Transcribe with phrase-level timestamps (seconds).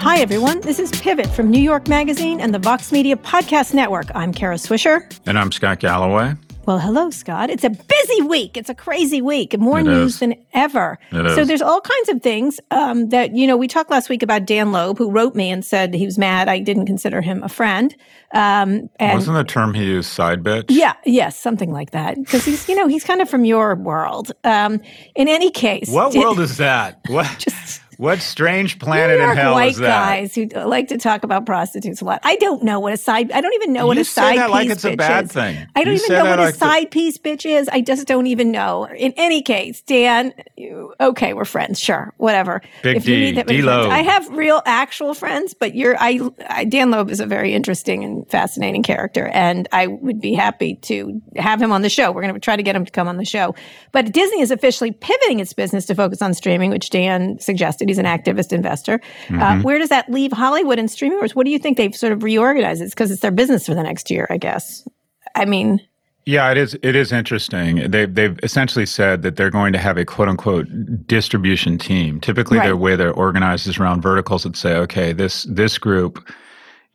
[0.00, 0.60] Hi, everyone.
[0.60, 4.04] This is Pivot from New York Magazine and the Vox Media Podcast Network.
[4.14, 5.10] I'm Kara Swisher.
[5.24, 6.34] And I'm Scott Galloway.
[6.66, 7.48] Well, hello, Scott.
[7.48, 8.56] It's a busy week.
[8.58, 9.56] It's a crazy week.
[9.58, 10.18] More It news is.
[10.20, 10.98] than ever.
[11.10, 11.48] It so is.
[11.48, 14.72] there's all kinds of things um, that, you know, we talked last week about Dan
[14.72, 17.94] Loeb, who wrote me and said he was mad I didn't consider him a friend.
[18.34, 20.64] Um, and Wasn't the term he used side bitch?
[20.68, 22.16] yeah, yes, something like that.
[22.16, 24.32] Because he's, you know, he's kind of from your world.
[24.44, 24.80] Um,
[25.14, 26.98] in any case, What did- world is that?
[27.08, 29.88] What Just- what strange planet in hell white is that?
[29.88, 32.20] guys who like to talk about prostitutes a lot.
[32.24, 33.32] I don't know what a side.
[33.32, 34.96] I don't even know what You a say side that piece like it's a bitch
[34.98, 35.32] bad is.
[35.32, 35.66] thing.
[35.74, 37.68] I don't You even know what a like the- side piece bitch is.
[37.68, 38.84] I just don't even know.
[38.86, 41.78] In any case, Dan, you, okay, we're friends.
[41.80, 42.62] Sure, whatever.
[42.82, 43.84] Big if you D, need that many D friends.
[43.84, 43.92] Loeb.
[43.92, 46.64] I have real actual friends, but you're I, I.
[46.64, 51.22] Dan Loeb is a very interesting and fascinating character, and I would be happy to
[51.36, 52.12] have him on the show.
[52.12, 53.54] We're going to try to get him to come on the show.
[53.92, 57.85] But Disney is officially pivoting its business to focus on streaming, which Dan suggested.
[57.88, 58.98] He's an activist investor.
[59.28, 59.42] Mm-hmm.
[59.42, 61.18] Uh, where does that leave Hollywood and streaming?
[61.18, 62.82] Or what do you think they've sort of reorganized?
[62.82, 64.86] It's because it's their business for the next year, I guess.
[65.34, 65.80] I mean,
[66.24, 66.76] Yeah, it is.
[66.82, 67.90] It is interesting.
[67.90, 70.66] They've they've essentially said that they're going to have a quote unquote
[71.06, 72.20] distribution team.
[72.20, 72.68] Typically, Right.
[72.68, 76.28] the way they're organized is around verticals that say, okay, this this group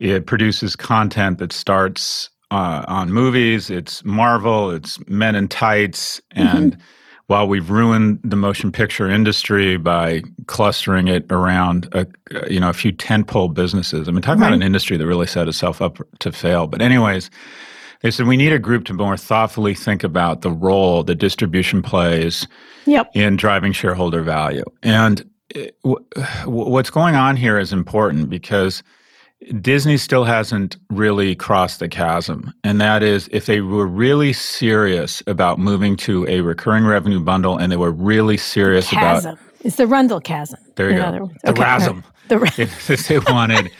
[0.00, 3.70] it produces content that starts uh, on movies.
[3.70, 4.70] It's Marvel.
[4.70, 6.76] It's Men in Tights, and
[7.32, 12.06] while we've ruined the motion picture industry by clustering it around a
[12.50, 14.06] you know a few tentpole businesses.
[14.06, 16.66] I mean, talk about an industry that really set itself up to fail.
[16.66, 17.30] But anyways.
[18.02, 21.82] They said we need a group to more thoughtfully think about the role that distribution
[21.82, 22.48] plays
[22.84, 23.08] yep.
[23.14, 24.64] in driving shareholder value.
[24.82, 26.04] And it- w-
[26.40, 28.82] w- what's going on here is important because
[29.60, 32.52] Disney still hasn't really crossed the chasm.
[32.64, 37.56] And that is if they were really serious about moving to a recurring revenue bundle
[37.58, 39.38] and they were really serious about Chasm.
[39.64, 40.58] It's the Rundle chasm.
[40.76, 41.10] there you go.
[41.24, 41.32] words.
[41.44, 41.62] The Okay.
[41.62, 42.04] RASM.
[42.28, 43.70] The, ra- if, if they wanted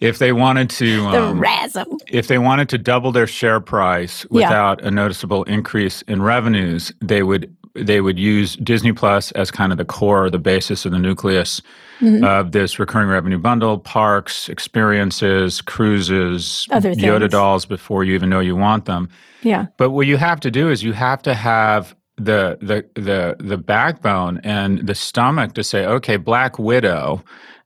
[0.00, 1.86] if they wanted to the um, RASM.
[2.08, 4.48] if they wanted to double their share price Yeah.
[4.48, 9.72] without a noticeable increase in revenues, they would they would use Disney Plus as kind
[9.72, 11.60] of the core, the basis of the nucleus
[12.00, 12.24] Mm-hmm.
[12.24, 18.40] of this recurring revenue bundle: parks, experiences, cruises, Other Yoda dolls before you even know
[18.40, 19.08] you want them.
[19.42, 19.66] Yeah.
[19.76, 23.56] But what you have to do is you have to have the the the the
[23.56, 27.22] backbone and the stomach to say, okay, Black Widow,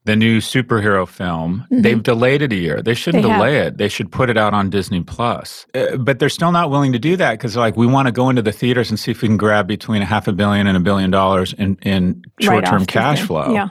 [0.09, 2.83] the new superhero film, they've delayed it a year.
[2.83, 3.29] They shouldn't Mm-hmm.
[3.29, 3.39] They have.
[3.55, 3.77] delay it.
[3.79, 5.67] They should put it out on Disney Plus.
[5.75, 8.29] Uh, but they're still not willing to do that because like we want to go
[8.31, 10.77] into the theaters and see if we can grab between a half a billion and
[10.77, 13.27] a billion dollars in in short term off cash Disney.
[13.27, 13.53] flow.
[13.53, 13.69] Yeah.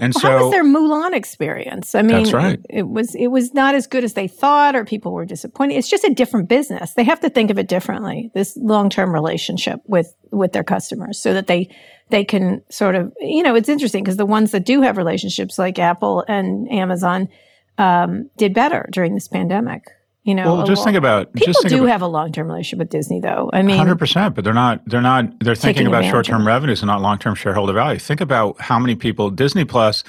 [0.00, 1.94] And Well, so how was their Mulan experience?
[1.94, 2.58] I mean, That's right.
[2.70, 5.74] it, it was it was not as good as they thought, or people were disappointed.
[5.76, 6.94] It's just a different business.
[6.94, 8.30] They have to think of it differently.
[8.32, 11.68] This long term relationship with with their customers, so that they
[12.08, 15.58] they can sort of you know it's interesting because the ones that do have relationships
[15.58, 17.28] like Apple and Amazon
[17.76, 19.84] um, did better during this pandemic.
[20.22, 22.30] You know, well, just lo- think about people just think do about, have a long
[22.30, 23.48] term relationship with Disney, though.
[23.54, 24.82] I mean, Hundred percent, but they're not.
[24.86, 25.40] They're not.
[25.40, 27.98] They're thinking about short-term revenues and not long-term shareholder value.
[27.98, 30.04] Think about how many people Disney Plus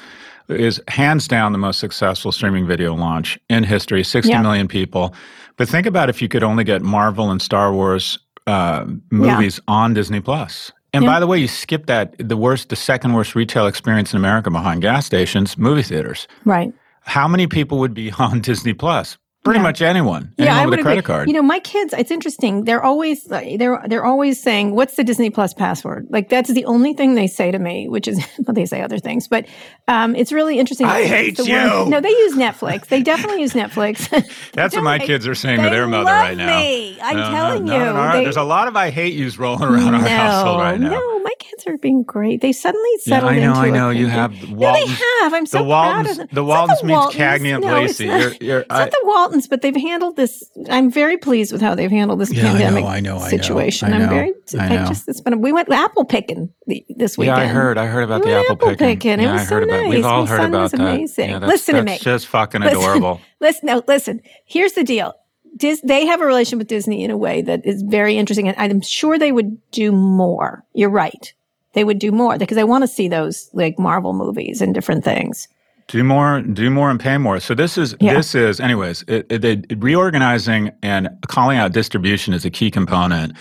[0.49, 4.03] is hands down the most successful streaming video launch in history.
[4.03, 4.71] Sixty million Yeah.
[4.71, 5.13] people.
[5.55, 9.93] But think about if you could only get Marvel and Star Wars uh, movies on
[9.93, 10.71] Disney Plus.
[10.93, 11.09] And Yeah.
[11.11, 14.49] by the way, you skip that the worst, the second worst retail experience in America
[14.51, 16.27] behind gas stations, movie theaters.
[16.43, 16.73] right?
[17.03, 19.17] How many people would be on Disney Plus?
[19.43, 19.63] Pretty Yeah.
[19.63, 20.33] much anyone.
[20.37, 21.07] Yeah, anyone I with a credit agree.
[21.15, 21.27] card.
[21.27, 21.95] You know, my kids.
[21.97, 22.63] It's interesting.
[22.65, 26.93] They're always they're they're always saying, "What's the Disney Plus password?" Like that's the only
[26.93, 27.87] thing they say to me.
[27.89, 29.47] Which is, well, they say other things, but
[29.87, 30.85] um, it's really interesting.
[30.85, 31.89] I hate the you.
[31.89, 32.85] no, they use Netflix.
[32.87, 34.09] They definitely use Netflix.
[34.53, 36.59] That's what my Don't- kids are saying to their mother right now.
[36.59, 36.99] me.
[37.01, 37.93] I'm No, telling no, you.
[37.93, 40.91] no, They- There's a lot of I hate yous rolling around our household right now.
[40.91, 42.41] No, my kids are being great.
[42.41, 43.89] They suddenly settled Yeah, I know, I know.
[43.89, 45.33] You have No, they have.
[45.33, 46.27] I'm so the proud of them.
[46.31, 47.15] The It's not Waltons means Waltons.
[47.23, 48.07] Cagney and No, it's Lacey.
[48.07, 48.19] not.
[48.21, 50.43] You're, you're, not the Waltons, but they've handled this.
[50.69, 53.21] I'm very pleased with how they've handled this Yeah, I know, pandemic I know, I
[53.21, 53.93] know, situation.
[53.93, 54.33] I am very.
[54.59, 54.85] I know.
[54.85, 55.41] just it's been.
[55.41, 57.35] We went apple picking the, this yeah.
[57.35, 57.77] I heard.
[57.77, 58.87] I heard about We the apple, apple picking.
[58.87, 59.11] picking.
[59.19, 59.89] It Yeah, was I so heard about.
[59.89, 60.81] We've all My heard son about was that.
[60.81, 61.29] amazing.
[61.29, 62.03] Yeah, that's, Listen to that's me.
[62.11, 62.77] just fucking Listen.
[62.77, 63.21] adorable.
[63.39, 64.21] Listen, no, listen.
[64.45, 65.13] Here's the deal.
[65.57, 68.57] Dis- they have a relation with Disney in a way that is very interesting, and
[68.57, 70.63] I'm sure they would do more.
[70.73, 71.33] You're right.
[71.73, 75.03] They would do more because they want to see those like Marvel movies and different
[75.03, 75.47] things.
[75.91, 77.39] Do more, do more, and pay more.
[77.41, 78.13] So this is Yeah.
[78.13, 79.03] this is, anyways.
[79.09, 83.33] It, it, it- reorganizing and calling out distribution is a key component.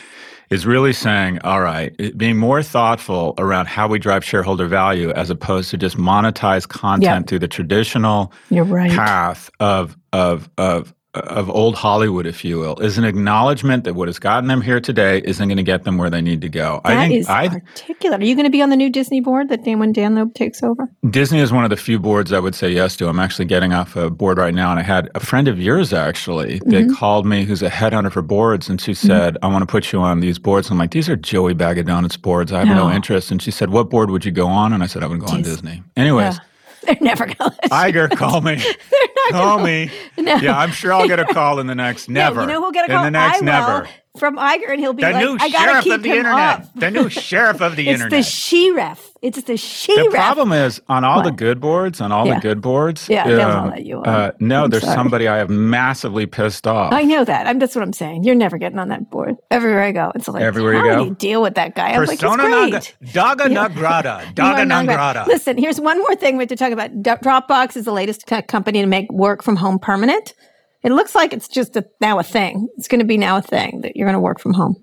[0.51, 5.31] Is really saying, all right, being more thoughtful around how we drive shareholder value as
[5.31, 7.21] opposed to just monetize content Yeah.
[7.29, 8.91] through the traditional You're right.
[8.91, 14.07] path of of of of old Hollywood, if you will, is an acknowledgement that what
[14.07, 16.81] has gotten them here today isn't going to get them where they need to go.
[16.85, 18.21] That I think is I, articulate.
[18.21, 20.35] Are you going to be on the new Disney board that Dan, when Dan Loeb
[20.35, 20.89] takes over?
[21.11, 23.09] Disney is one of the few boards I would say yes to.
[23.09, 25.93] I'm actually getting off a board right now, and I had a friend of yours
[25.93, 26.95] actually that Mm-hmm.
[26.95, 29.99] called me, who's a headhunter for boards, and she said, "I want to put you
[30.01, 32.53] on these boards." I'm like, "These are Joey Bag of Donuts boards.
[32.53, 32.95] I have no, No.
[32.95, 35.19] interest." And she said, "What board would you go on?" And I said, "I would
[35.21, 35.71] go on Disney.
[35.73, 36.37] Disney." Anyways.
[36.37, 36.41] Yeah.
[36.87, 37.69] They're never going to.
[37.69, 38.63] Iger, call me.
[39.31, 39.91] call me.
[40.17, 42.43] Yeah, I'm sure I'll get a call in the next never.
[42.43, 43.05] you know who'll get a call?
[43.05, 43.89] in the next I will never.
[44.19, 46.17] From Iger, and he'll be The like, new "I gotta sheriff keep of the him
[46.19, 46.39] internet.
[46.61, 48.19] up." The new sheriff of the It's internet.
[48.21, 49.07] It's the she-ref.
[49.23, 52.35] It's the she The problem is on all the good boards, on all Yeah.
[52.37, 53.09] the good boards.
[53.09, 54.07] Yeah, they'll um, let you on.
[54.09, 54.95] Uh, no, I'm there's sorry.
[54.97, 56.93] somebody I have massively pissed off.
[56.93, 57.47] I know that.
[57.47, 58.25] I'm that's what I'm saying.
[58.25, 59.37] You're never getting on that board.
[59.51, 61.03] Everywhere I go, it's like Everywhere you how go?
[61.03, 61.91] do you deal with that guy?
[61.91, 63.13] I'm Persona like, it's great.
[63.13, 63.69] Daga Yeah.
[63.69, 64.23] Nagrada.
[64.35, 65.27] Daga Nagrada.
[65.27, 66.91] Listen, here's one more thing we have to talk about.
[67.03, 70.35] Dropbox is the latest tech company to make work from home permanent.
[70.83, 72.69] It looks like it's just a, now a thing.
[72.77, 74.83] It's going to be now a thing that you're going to work from home.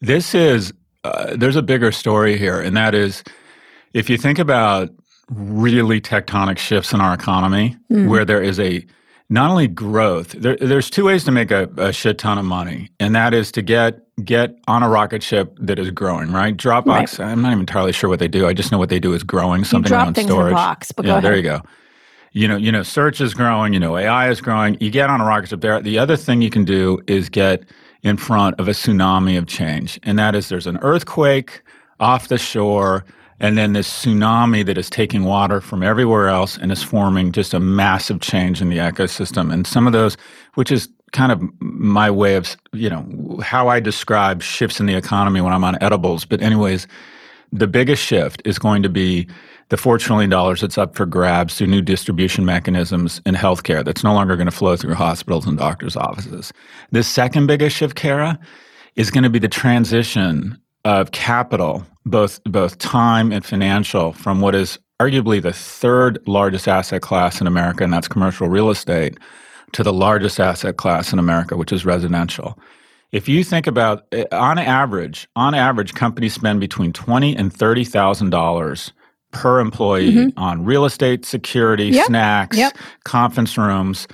[0.00, 0.72] This is,
[1.04, 3.22] uh, there's a bigger story here, and that is
[3.94, 4.90] if you think about
[5.30, 8.08] really tectonic shifts in our economy, Hmm.
[8.08, 8.84] where there is a
[9.28, 12.90] not only growth, there, there's two ways to make a, a shit ton of money,
[13.00, 16.56] and that is to get get on a rocket ship that is growing, right?
[16.56, 18.46] Dropbox, I'm not even entirely sure what they do.
[18.46, 20.50] I just know what they do is growing something you drop around things in a
[20.50, 21.60] box, but go yeah, there you go.
[22.36, 23.72] You know, you know, search is growing.
[23.72, 24.76] You know, AI is growing.
[24.78, 25.80] You get on a rocket ship there.
[25.80, 27.64] The other thing you can do is get
[28.02, 31.62] in front of a tsunami of change, and that is there's an earthquake
[31.98, 33.06] off the shore,
[33.40, 37.54] and then this tsunami that is taking water from everywhere else and is forming just
[37.54, 39.50] a massive change in the ecosystem.
[39.50, 40.18] And some of those,
[40.56, 44.94] which is kind of my way of, you know, how I describe shifts in the
[44.94, 46.26] economy when I'm on edibles.
[46.26, 46.86] But anyways,
[47.50, 49.26] the biggest shift is going to be
[49.68, 54.14] the $4 trillion that's up for grabs through new distribution mechanisms in healthcare that's no
[54.14, 56.52] longer going to flow through hospitals and doctors' offices.
[56.92, 58.38] The second biggest shift, Kara,
[58.94, 64.54] is going to be the transition of capital, both, both time and financial, from what
[64.54, 69.18] is arguably the third largest asset class in America, and that's commercial real estate,
[69.72, 72.58] to the largest asset class in America, which is residential.
[73.12, 77.84] If you think about eh, on average, on average, companies spend between twenty and thirty
[77.84, 78.92] thousand dollars
[79.36, 81.96] per employee on real estate, security, Mm-hmm.
[81.96, 82.06] Yep.
[82.06, 82.76] snacks, Yep.
[83.04, 84.06] conference rooms,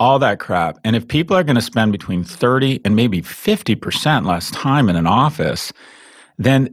[0.00, 0.78] all that crap.
[0.84, 4.88] And if people are going to spend between thirty and maybe fifty percent less time
[4.88, 5.72] in an office,
[6.38, 6.72] then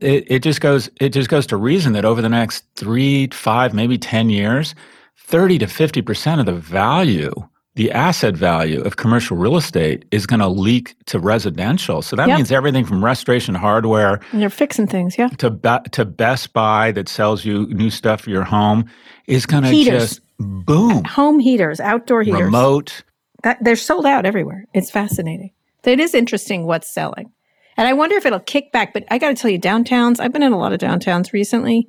[0.00, 3.74] it, it just goes it just goes to reason that over the next three, five,
[3.74, 4.74] maybe ten years,
[5.18, 7.32] thirty to fifty percent of the value,
[7.76, 12.02] the asset value of commercial real estate is going to leak to residential.
[12.02, 12.36] So that Yep.
[12.38, 15.28] means everything from restoration hardware And you're fixing things, yeah.
[15.38, 18.86] to Be- to Best Buy that sells you new stuff for your home
[19.26, 21.04] is going to just boom.
[21.04, 22.40] Home heaters, outdoor heaters.
[22.42, 23.02] Remote.
[23.42, 24.64] That, they're sold out everywhere.
[24.74, 25.52] It's fascinating.
[25.84, 27.30] It is interesting what's selling.
[27.76, 28.92] And I wonder if it'll kick back.
[28.92, 31.86] But I got to tell you, downtowns, I've been in a lot of downtowns recently.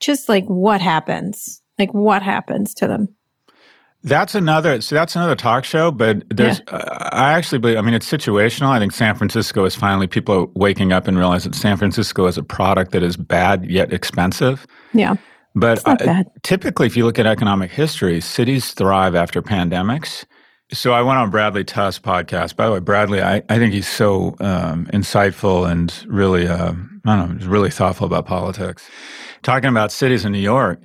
[0.00, 1.62] Just like what happens?
[1.78, 3.14] Like what happens to them?
[4.08, 4.80] That's another.
[4.80, 5.90] So that's another talk show.
[5.90, 6.60] But there's.
[6.68, 7.76] Uh, I actually believe.
[7.76, 8.68] I mean, it's situational.
[8.68, 12.26] I think San Francisco is finally people are waking up and realize that San Francisco
[12.26, 14.66] is a product that is bad yet expensive.
[14.92, 15.16] Yeah.
[15.54, 20.24] But uh, typically, if you look at economic history, cities thrive after pandemics.
[20.70, 22.54] So I went on Bradley Tusk podcast.
[22.54, 26.72] By the way, Bradley, I, I think he's so um, insightful and really, uh,
[27.06, 28.88] I don't know, he's really thoughtful about politics.
[29.42, 30.82] Talking about cities in New York,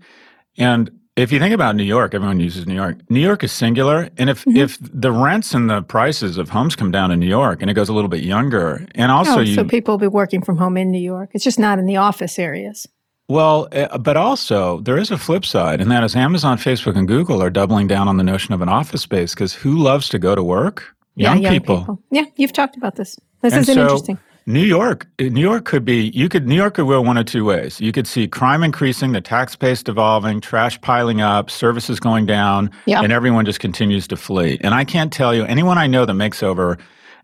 [0.57, 2.97] and if you think about New York, everyone uses New York.
[3.09, 4.57] New York is singular, and if Mm-hmm.
[4.57, 7.76] if the rents and the prices of homes come down in New York, and it
[7.76, 10.57] goes a little bit younger, and also oh, you so people will be working from
[10.57, 11.30] home in New York.
[11.33, 12.87] It's just not in the office areas.
[13.30, 17.07] Well, uh, but also there is a flip side, and that is Amazon, Facebook, and
[17.07, 20.19] Google are doubling down on the notion of an office space because who loves to
[20.19, 20.83] go to work?
[21.16, 22.02] Yeah, Young, people.
[22.11, 23.18] Yeah, you've talked about this.
[23.42, 24.18] This And is so interesting.
[24.45, 27.45] New York, New York could be you could New York could go one of two
[27.45, 27.80] ways.
[27.80, 32.69] You could see crime increasing, the tax base devolving, trash piling up, services going down,
[32.85, 33.02] Yeah.
[33.02, 34.57] and everyone just continues to flee.
[34.62, 36.78] And I can't tell you anyone I know that makes over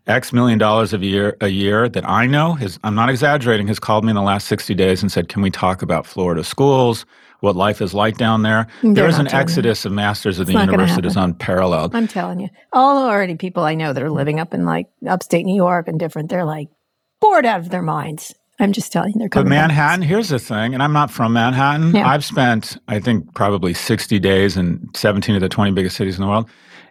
[0.06, 3.78] X million dollars a year a year that I know has I'm not exaggerating has
[3.78, 7.04] called me in the last 60 days and said, "Can we talk about Florida schools?"
[7.40, 8.66] What life is like down there.
[8.82, 11.94] They're there is an exodus of masters of the not gonna universe that is unparalleled.
[11.96, 15.46] I'm telling you, all already people I know that are living up in like upstate
[15.46, 16.68] New York and different, they're like
[17.20, 18.34] bored out of their minds.
[18.58, 19.50] I'm just telling you, they're But coming.
[19.50, 19.68] back.
[19.68, 21.94] Manhattan, here's the thing, and I'm not from Manhattan.
[21.94, 22.06] Yeah.
[22.06, 26.22] I've spent, I think, probably 60 days in 17 of the 20 biggest cities in
[26.22, 26.48] the world.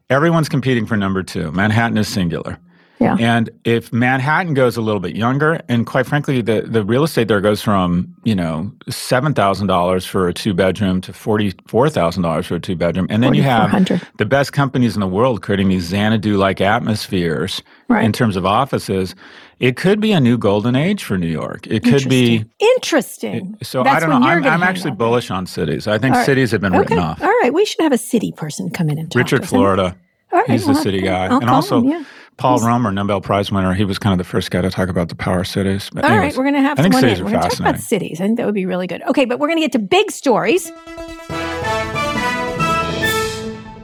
[0.09, 1.51] Everyone's competing for number two.
[1.51, 2.57] Manhattan is singular.
[2.99, 3.15] Yeah.
[3.17, 7.29] And if Manhattan goes a little bit younger, and quite frankly, the, the real estate
[7.29, 12.75] there goes from, you know, $7,000 for a two bedroom to $44,000 for a two
[12.75, 13.07] bedroom.
[13.09, 13.71] And then you have
[14.17, 18.05] the best companies in the world creating these Xanadu like atmospheres Right.
[18.05, 19.15] in terms of offices.
[19.59, 21.65] It could be a new golden age for New York.
[21.67, 22.45] It could be.
[22.75, 23.57] Interesting.
[23.63, 24.27] So That's I don't know.
[24.27, 24.97] I'm, I'm actually out.
[24.99, 25.87] bullish on cities.
[25.87, 26.25] I think right.
[26.25, 26.79] cities have been Okay.
[26.81, 27.21] written off.
[27.21, 27.51] All right.
[27.53, 29.49] We should have a city person come in and talk Richard to us.
[29.49, 29.95] Florida.
[30.31, 31.25] All right, He's the city guy.
[31.25, 32.03] I'll and also, him, yeah.
[32.39, 35.10] Paul Romer, Nobel Prize winner, he was kind of the first guy to talk about
[35.10, 35.89] the power of cities.
[35.93, 37.22] But All anyways, right, we're going to have I think cities in.
[37.22, 38.22] are We're going to talk about cities.
[38.22, 39.03] I think that would be really good.
[39.03, 40.72] Okay, but we're going to get to big stories.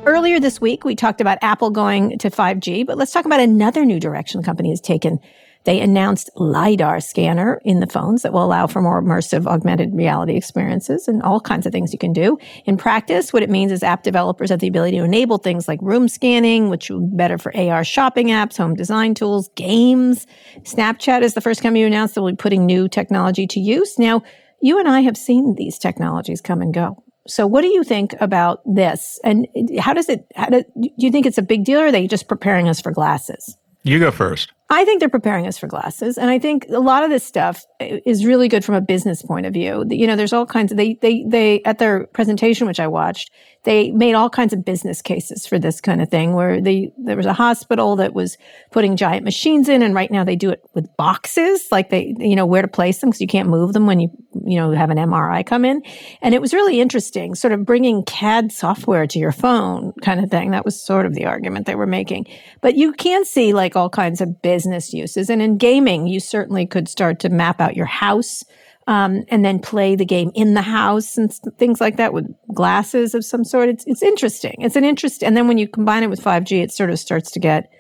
[0.06, 3.84] Earlier this week, we talked about Apple going to 5G, but let's talk about another
[3.84, 5.20] new direction the company has taken.
[5.66, 10.36] They announced LiDAR scanner in the phones that will allow for more immersive augmented reality
[10.36, 12.38] experiences and all kinds of things you can do.
[12.66, 15.80] In practice, what it means is app developers have the ability to enable things like
[15.82, 20.28] room scanning, which will be better for AR shopping apps, home design tools, games.
[20.60, 23.98] Snapchat is the first company to announce that will be putting new technology to use.
[23.98, 24.22] Now,
[24.62, 27.04] you and I have seen these technologies come and go.
[27.28, 29.20] So what do you think about this?
[29.24, 29.48] And
[29.80, 32.06] how does it, how do, do you think it's a big deal or are they
[32.06, 33.58] just preparing us for glasses?
[33.86, 34.52] You go first.
[34.72, 36.18] I think they're preparing us for glasses.
[36.18, 39.46] And I think a lot of this stuff is really good from a business point
[39.46, 39.86] of view.
[39.88, 43.30] You know, there's all kinds of, they, they, they, at their presentation, which I watched,
[43.66, 47.18] they made all kinds of business cases for this kind of thing where they, there
[47.18, 48.38] was a hospital that was
[48.72, 49.82] putting giant machines in.
[49.82, 53.00] And right now they do it with boxes, like they, you know, where to place
[53.00, 54.10] them because you can't move them when you,
[54.46, 55.82] you know, have an MRI come in.
[56.22, 60.30] And it was really interesting, sort of bringing CAD software to your phone kind of
[60.30, 60.52] thing.
[60.52, 62.28] That was sort of the argument they were making.
[62.62, 65.30] But you can see like all kinds of business uses.
[65.30, 68.44] And in gaming, you certainly could start to map out your house.
[68.88, 73.16] Um, and then play the game in the house and things like that with glasses
[73.16, 73.68] of some sort.
[73.68, 74.58] It's it's interesting.
[74.60, 77.00] It's an interest, and then when you combine it with five G, it sort of
[77.00, 77.72] starts to get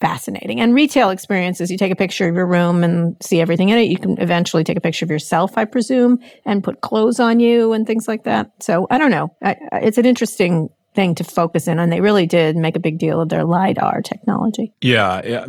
[0.00, 0.60] fascinating.
[0.60, 3.88] And retail experiences, you take a picture of your room and see everything in it.
[3.88, 7.72] You can eventually take a picture of yourself, I presume, and put clothes on you
[7.72, 8.52] and things like that.
[8.60, 9.34] So I don't know.
[9.42, 11.90] I, it's an interesting thing to focus in on.
[11.90, 14.72] They really did make a big deal of their LiDAR technology.
[14.80, 15.46] Yeah, yeah.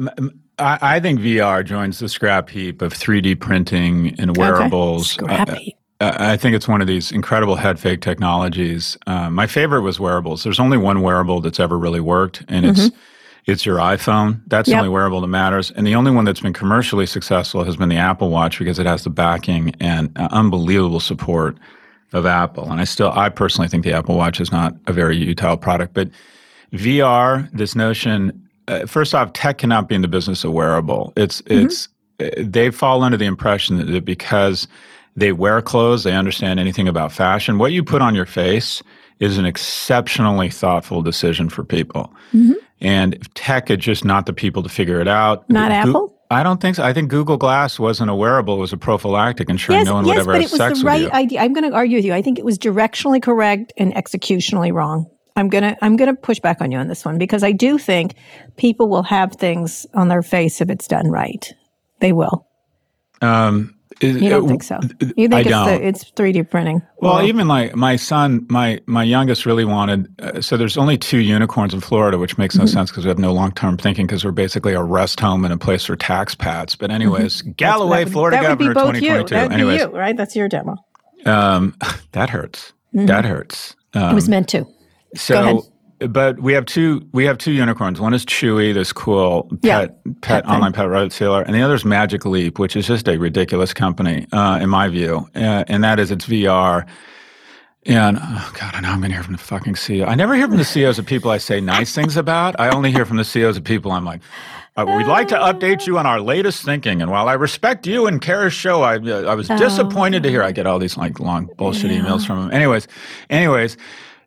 [0.59, 5.11] I, I think VR joins the scrap heap of 3D printing and wearables.
[5.11, 5.75] Scrap Uh, heap.
[6.01, 8.97] uh, I think it's one of these incredible head fake technologies.
[9.07, 10.43] Uh, my favorite was wearables.
[10.43, 12.89] There's only one wearable that's ever really worked, and it's
[13.45, 14.41] it's your iPhone.
[14.47, 14.75] That's Yep.
[14.75, 15.71] the only wearable that matters.
[15.71, 18.85] And the only one that's been commercially successful has been the Apple Watch because it
[18.85, 21.57] has the backing and uh, unbelievable support
[22.13, 22.69] of Apple.
[22.71, 25.95] And I still, I personally think the Apple Watch is not a very utile product,
[25.95, 26.09] but
[26.73, 31.11] VR, this notion, uh, first off, tech cannot be in the business of wearable.
[31.17, 34.67] It's it's uh, they fall under the impression that- because
[35.15, 37.57] they wear clothes, they understand anything about fashion.
[37.57, 38.81] What you put on your face
[39.19, 42.13] is an exceptionally thoughtful decision for people.
[42.81, 45.49] And tech is just not the people to figure it out.
[45.49, 46.15] Not Goo- Apple?
[46.31, 46.83] I don't think so.
[46.83, 50.05] I think Google Glass wasn't a wearable; it was a prophylactic, ensuring Yes, no one
[50.05, 51.09] yes, would ever but have it was sex the with right you.
[51.11, 51.41] idea.
[51.41, 52.13] I'm going to argue with you.
[52.13, 55.07] I think it was directionally correct and executionally wrong.
[55.35, 58.15] I'm gonna I'm gonna push back on you on this one because I do think
[58.57, 61.53] people will have things on their face if it's done right.
[62.01, 62.45] They will.
[63.21, 64.79] Um, is- You don't uh, think so?
[65.17, 65.65] You think I it's don't.
[65.67, 66.81] the, it's 3D printing?
[67.01, 70.07] Well, Or- even like my son, my my youngest really wanted.
[70.21, 72.63] Uh, so there's only two unicorns in Florida, which makes Mm-hmm.
[72.65, 75.43] no sense because we have no long term thinking because we're basically a rest home
[75.43, 76.75] and a place for tax pats.
[76.75, 78.03] But anyways, Galloway, Mm-hmm.
[78.03, 79.01] that would, Florida that would governor, both you.
[79.01, 79.35] 2022.
[79.35, 80.15] That'd anyways, be you, right?
[80.17, 80.75] That's your demo.
[81.25, 81.75] um,
[82.13, 82.73] that hurts.
[82.93, 83.71] That hurts.
[83.71, 84.11] Um, Mm-hmm.
[84.11, 84.67] It was meant to.
[85.15, 85.65] So,
[85.99, 87.07] but we have two.
[87.11, 87.99] We have two unicorns.
[87.99, 89.79] One is Chewy, this cool Yeah.
[89.87, 90.53] pet pet, Pet thing.
[90.53, 94.25] online pet retailer, and the other is Magic Leap, which is just a ridiculous company
[94.31, 95.27] uh, in my view.
[95.35, 96.85] Uh, and that is it's VR.
[97.85, 100.05] And oh god, I know I'm going to hear from the fucking CEO.
[100.07, 102.59] I never hear from the CEOs of people I say nice things about.
[102.59, 104.21] I only hear from the CEOs of people I'm like,
[104.75, 107.01] uh, we'd like to update you on our latest thinking.
[107.01, 110.43] And while I respect you and Kara's show, I uh, I was disappointed to hear.
[110.43, 112.51] I get all these like long bullshit emails from them.
[112.53, 112.87] Anyways,
[113.29, 113.75] anyways.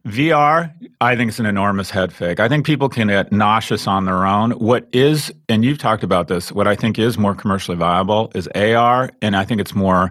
[0.06, 2.40] VR, I think it's an enormous head fake.
[2.40, 4.50] I think people can get nauseous on their own.
[4.52, 8.48] What is, and you've talked about this, what I think is more commercially viable is
[8.48, 10.10] AR, and I think it's more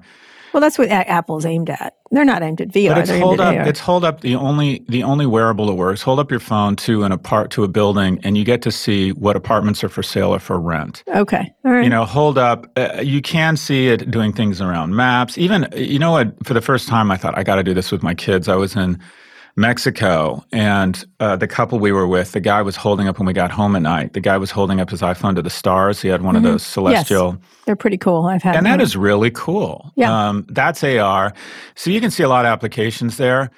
[0.53, 1.95] Well, that's what Apple's aimed at.
[2.09, 2.89] They're not aimed at VR.
[2.89, 3.55] but it's hold up.
[3.55, 3.67] AR.
[3.67, 4.21] It's hold up.
[4.21, 6.01] The only the only wearable that works.
[6.01, 9.11] Hold up your phone to an apart to a building, and you get to see
[9.11, 11.03] what apartments are for sale or for rent.
[11.09, 11.53] okay.
[11.65, 11.83] All right.
[11.83, 12.65] You know, hold up.
[12.77, 15.37] Uh, you can see it doing things around maps.
[15.37, 16.45] Even you know what?
[16.45, 18.47] For the first time, I thought I got to do this with my kids.
[18.49, 18.99] I was in
[19.55, 23.33] Mexico, and uh, the couple we were with, the guy was holding up when we
[23.33, 24.13] got home at night.
[24.13, 26.01] The guy was holding up his iPhone to the stars.
[26.01, 27.37] He had one of those celestial.
[27.65, 28.25] They're pretty cool.
[28.25, 28.81] I've had And that one.
[28.81, 29.91] is really cool.
[29.95, 30.29] Yeah.
[30.29, 31.33] Um, that's AR.
[31.75, 33.51] So you can see a lot of applications there.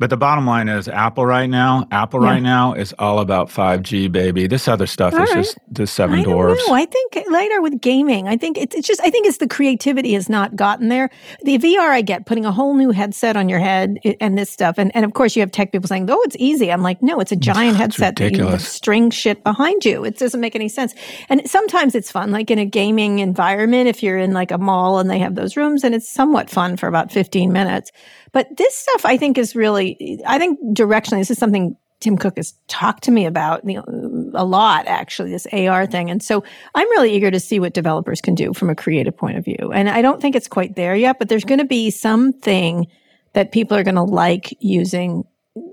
[0.00, 2.30] But the bottom line is Apple right now, Apple yeah.
[2.30, 4.46] right now is all about 5G, baby.
[4.46, 5.44] This other stuff all is right.
[5.44, 6.66] just the seven I dwarfs.
[6.70, 10.14] I think later with gaming, I think it's, it's just, I think it's the creativity
[10.14, 11.10] has not gotten there.
[11.42, 14.78] The VR I get, putting a whole new headset on your head and this stuff.
[14.78, 16.72] And, and of course you have tech people saying, oh, it's easy.
[16.72, 18.52] I'm like, no, it's a giant headset ridiculous.
[18.52, 20.06] that you string shit behind you.
[20.06, 20.94] It doesn't make any sense.
[21.28, 24.98] And sometimes it's fun, like in a gaming environment, if you're in like a mall
[24.98, 27.92] and they have those rooms and it's somewhat fun for about 15 minutes.
[28.32, 32.36] But this stuff I think is really, I think directionally, this is something Tim Cook
[32.36, 36.10] has talked to me about you know, a lot, actually, this AR thing.
[36.10, 36.42] And so
[36.74, 39.70] I'm really eager to see what developers can do from a creative point of view.
[39.74, 42.86] And I don't think it's quite there yet, but there's going to be something
[43.34, 45.24] that people are going to like using.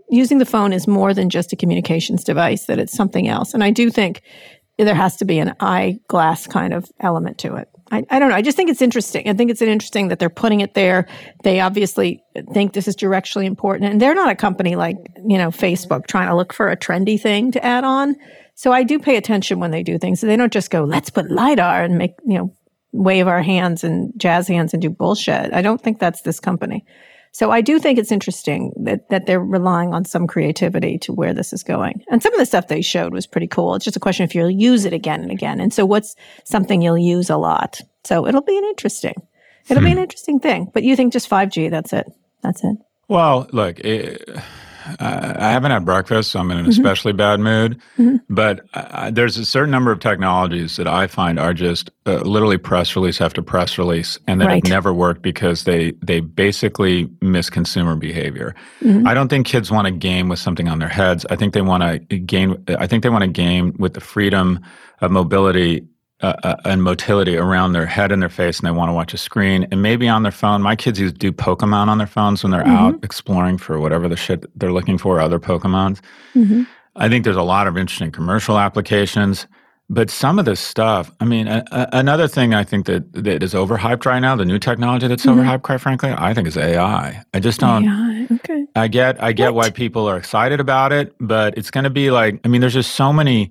[0.09, 3.53] Using the phone is more than just a communications device, that it's something else.
[3.53, 4.21] And I do think
[4.77, 7.69] there has to be an eyeglass kind of element to it.
[7.91, 8.35] I, I, don't know.
[8.35, 9.29] I just think it's interesting.
[9.29, 11.07] I think it's interesting that they're putting it there.
[11.43, 12.21] They obviously
[12.53, 16.27] think this is directionally important, and they're not a company like you know Facebook trying
[16.27, 18.15] to look for a trendy thing to add on.
[18.55, 20.19] So I do pay attention when they do things.
[20.19, 22.53] So they don't just go, "Let's put lidar" and make you know
[22.91, 25.53] wave our hands and jazz hands and do bullshit.
[25.53, 26.85] I don't think that's this company.
[27.31, 31.33] So I do think it's interesting that, that they're relying on some creativity to where
[31.33, 32.03] this is going.
[32.09, 33.75] And some of the stuff they showed was pretty cool.
[33.75, 35.59] It's just a question if you'll use it again and again.
[35.59, 37.79] And so what's something you'll use a lot?
[38.03, 39.15] So it'll be an interesting,
[39.69, 39.85] it'll hmm.
[39.85, 40.03] be an hmm.
[40.03, 40.71] interesting thing.
[40.73, 42.11] But you think just 5G, that's it.
[42.41, 42.77] That's it.
[43.07, 44.29] Well, look, it,
[44.99, 46.71] I haven't had breakfast, so I'm in an mm-hmm.
[46.71, 47.81] especially bad mood.
[47.97, 48.17] Mm-hmm.
[48.29, 52.57] But uh, there's a certain number of technologies that I find are just uh, literally
[52.57, 54.63] press release after press release, and that right.
[54.63, 58.55] have never worked because they they basically miss consumer behavior.
[58.81, 59.07] Mm-hmm.
[59.07, 61.25] I don't think kids want to game with something on their heads.
[61.29, 62.63] I think they want to game.
[62.67, 64.59] I think they want to game with the freedom
[65.01, 65.87] of mobility
[66.21, 69.17] uh, and motility around their head and their face, and they want to watch a
[69.17, 70.61] screen and maybe on their phone.
[70.61, 72.95] My kids use do Pokemon on their phones when they're mm-hmm.
[72.95, 75.99] out exploring for whatever the shit they're looking for, other Pokemons.
[76.33, 76.63] Mm-hmm.
[76.95, 79.47] I think there's a lot of interesting commercial applications.
[79.89, 83.41] But some of this stuff, I mean, a, a, another thing I think that, that
[83.41, 85.39] is overhyped right now, the new technology that's mm-hmm.
[85.39, 87.23] overhyped, quite frankly, I think is AI.
[87.33, 87.85] I just don't.
[87.85, 88.65] AI, okay.
[88.75, 89.67] I get, I get what?
[89.67, 92.73] why people are excited about it, but it's going to be like, I mean, there's
[92.73, 93.49] just so many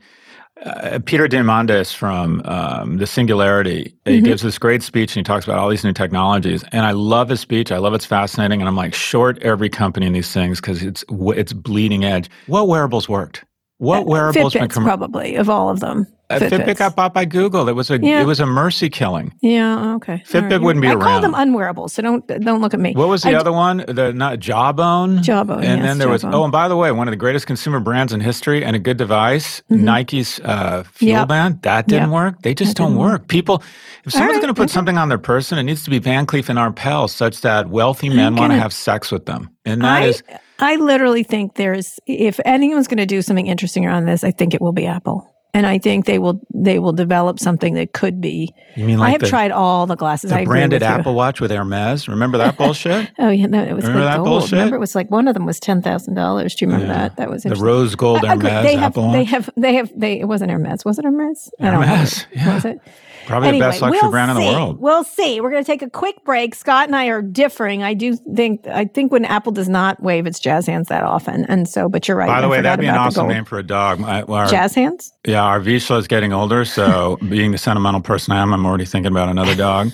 [0.65, 4.11] uh, Peter Diamandis from um, The Singularity, mm-hmm.
[4.11, 6.65] he gives this great speech and he talks about all these new technologies.
[6.73, 7.71] And I love his speech.
[7.71, 8.61] I love it's fascinating.
[8.61, 12.31] And I'm like, short every company in these things because it's it's bleeding edge.
[12.47, 13.45] What wearables worked?
[13.79, 14.55] What uh, wearables?
[14.55, 16.07] Fitbits, com- probably of all of them.
[16.29, 17.69] Uh, Fitbit got bought by Google.
[17.69, 18.21] It was a yeah.
[18.21, 19.33] it was a mercy killing.
[19.43, 19.95] Yeah.
[19.95, 20.25] Okay.
[20.27, 20.61] Fitbit right.
[20.61, 21.03] wouldn't be I around.
[21.03, 22.95] I call them unwearables, so don't don't look at me.
[22.95, 23.85] What was the I other one?
[23.87, 25.23] The not Jawbone.
[25.23, 25.63] Jawbone.
[25.63, 26.13] And yes, then there Jawbone.
[26.13, 28.75] was oh, and by the way, one of the greatest consumer brands in history and
[28.75, 29.85] a good device, mm-hmm.
[29.85, 31.29] Nike's uh, Fuel yep.
[31.29, 31.63] Band.
[31.63, 32.15] That didn't yep.
[32.15, 32.43] work.
[32.43, 33.21] They just that don't work.
[33.21, 33.29] work.
[33.29, 33.63] People,
[34.05, 34.43] if someone's right.
[34.43, 34.73] going to put okay.
[34.73, 38.09] something on their person, it needs to be Van Cleef and Arpels, such that wealthy
[38.09, 40.23] men want to have sex with them, and that I, is.
[40.59, 44.55] I literally think there's if anyone's going to do something interesting around this, I think
[44.55, 48.21] it will be Apple and I think they will they will develop something that could
[48.21, 48.55] be.
[48.75, 50.29] You mean like I have the, tried all the glasses.
[50.29, 52.09] The I branded Apple Watch with Hermes.
[52.09, 53.11] Remember that bullshit?
[53.19, 54.29] oh yeah, no, it was remember like that gold.
[54.29, 54.53] bullshit.
[54.53, 56.55] Remember, it was like one of them was ten thousand dollars.
[56.55, 57.09] Do you remember yeah.
[57.09, 57.17] that?
[57.17, 60.21] That was the rose gold Hermes they have, Apple They have they have they.
[60.21, 60.85] It wasn't Hermes.
[60.85, 61.51] Was it Hermes?
[61.59, 62.27] Hermes.
[62.33, 62.55] Yeah.
[62.55, 62.81] Was it?
[63.27, 64.47] Probably anyway, the best luxury we'll brand see.
[64.47, 64.81] in the world.
[64.81, 65.41] We'll see.
[65.41, 66.55] We're going to take a quick break.
[66.55, 67.83] Scott and I are differing.
[67.83, 71.45] I do think I think when Apple does not wave its jazz hands that often,
[71.47, 71.89] and so.
[71.89, 72.29] But you're right.
[72.29, 74.01] By the I way, that'd be an awesome name for a dog.
[74.03, 75.13] Our, jazz hands.
[75.27, 78.85] Yeah, our Vizsla is getting older, so being the sentimental person I am, I'm already
[78.85, 79.91] thinking about another dog.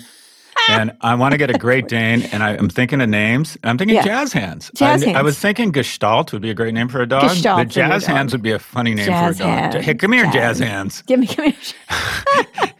[0.69, 3.57] and I want to get a Great Dane, and I, am thinking of names.
[3.63, 4.03] I'm thinking yeah.
[4.03, 4.71] Jazz Hands.
[4.75, 5.17] Jazz I, Hands.
[5.17, 7.23] I was thinking Gestalt would be a great name for a dog.
[7.23, 9.59] Gestalt but Jazz Hands would be a funny name jazz for a dog.
[9.59, 9.85] Hands.
[9.85, 10.33] Hey, come here, jazz.
[10.33, 11.01] Jazz Hands.
[11.03, 11.57] Give me, give me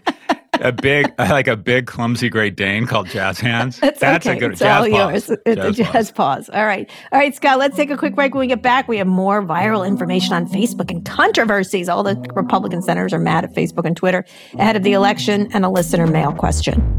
[0.64, 3.78] a big, like a big, clumsy Great Dane called Jazz Hands.
[3.80, 4.38] That's, That's okay.
[4.38, 5.30] a good it's jazz all pause.
[5.30, 5.40] yours.
[5.46, 6.12] Jazz, jazz pause.
[6.12, 6.50] pause.
[6.50, 6.90] All right.
[7.12, 8.34] All right, Scott, let's take a quick break.
[8.34, 11.90] When we get back, we have more viral information on Facebook and controversies.
[11.90, 14.26] All the Republican senators are mad at Facebook and Twitter
[14.58, 16.98] ahead of the election and a listener mail question.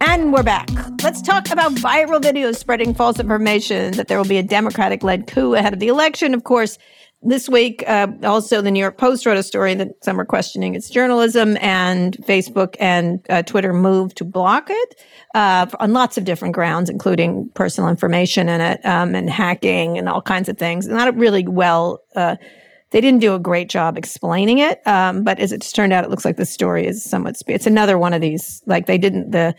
[0.00, 0.68] And we're back.
[1.02, 5.26] Let's talk about viral videos spreading false information that there will be a Democratic led
[5.26, 6.34] coup ahead of the election.
[6.34, 6.78] Of course,
[7.24, 10.74] this week, uh, also the New York Post wrote a story that some are questioning
[10.74, 14.94] its journalism, and Facebook and uh, Twitter moved to block it
[15.34, 20.08] uh, on lots of different grounds, including personal information in it um, and hacking and
[20.08, 20.86] all kinds of things.
[20.86, 22.02] Not really well.
[22.14, 22.36] Uh,
[22.90, 26.10] they didn't do a great job explaining it, um, but as it's turned out, it
[26.10, 27.36] looks like the story is somewhat.
[27.36, 28.62] Spe- it's another one of these.
[28.66, 29.54] Like they didn't the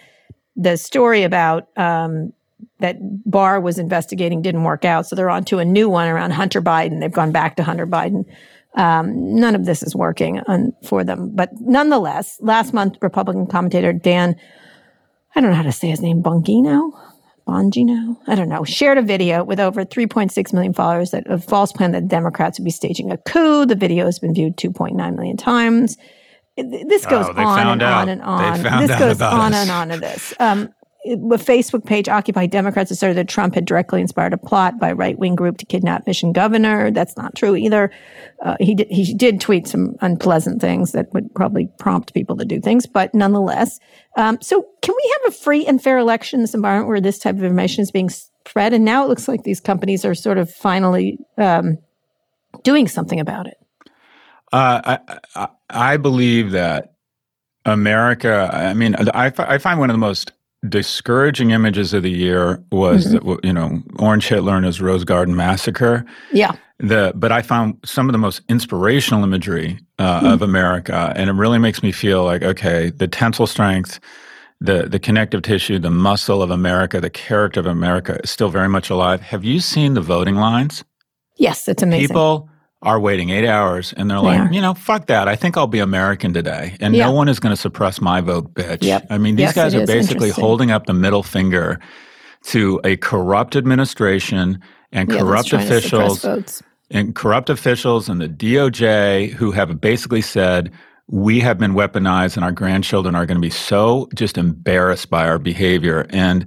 [0.55, 2.31] the story about um,
[2.79, 2.97] that
[3.29, 6.61] Barr was investigating didn't work out, so they're on to a new one around Hunter
[6.61, 6.99] Biden.
[6.99, 8.25] They've gone back to Hunter Biden.
[8.75, 13.93] Um, none of this is working on, for them, but nonetheless, last month, Republican commentator
[13.93, 14.35] Dan
[15.35, 16.91] I don't know how to say his name, Bongino.
[17.45, 21.71] Bongino, I don't know, shared a video with over 3.6 million followers that a false
[21.71, 23.65] plan that Democrats would be staging a coup.
[23.65, 25.97] The video has been viewed 2.9 million times.
[26.57, 28.87] This goes oh, on and on and on.
[28.87, 29.61] This goes on us.
[29.61, 30.33] and on to this.
[30.39, 30.73] Um,
[31.05, 35.17] a Facebook page, Occupy Democrats, asserted that Trump had directly inspired a plot by right
[35.17, 36.91] wing group to kidnap Michigan governor.
[36.91, 37.91] That's not true either.
[38.43, 42.45] Uh, he did, he did tweet some unpleasant things that would probably prompt people to
[42.45, 43.79] do things, but nonetheless.
[44.17, 47.19] Um, so, can we have a free and fair election in this environment where this
[47.19, 48.73] type of information is being spread?
[48.73, 51.77] And now it looks like these companies are sort of finally um,
[52.63, 53.57] doing something about it.
[54.51, 56.93] Uh, I, I, I believe that
[57.65, 58.49] America.
[58.53, 60.31] I mean, I, I find one of the most
[60.69, 63.29] discouraging images of the year was mm-hmm.
[63.29, 66.05] the, you know Orange Hitler and his Rose Garden massacre.
[66.31, 66.55] Yeah.
[66.79, 70.27] The but I found some of the most inspirational imagery uh, mm-hmm.
[70.27, 73.99] of America, and it really makes me feel like okay, the tensile strength,
[74.59, 78.69] the the connective tissue, the muscle of America, the character of America is still very
[78.69, 79.21] much alive.
[79.21, 80.83] Have you seen the voting lines?
[81.37, 82.07] Yes, it's amazing.
[82.07, 82.49] People
[82.85, 85.27] are waiting eight hours and they're like, you know, fuck that.
[85.27, 86.77] I think I'll be American today.
[86.79, 88.83] And no one is going to suppress my vote, bitch.
[88.83, 89.07] Yep.
[89.09, 91.79] I mean, these yes, guys are basically holding up the middle finger
[92.43, 96.23] to a corrupt administration and yeah, corrupt officials
[96.91, 100.71] and corrupt officials and the DOJ who have basically said,
[101.07, 105.27] we have been weaponized and our grandchildren are going to be so just embarrassed by
[105.27, 106.05] our behavior.
[106.11, 106.45] And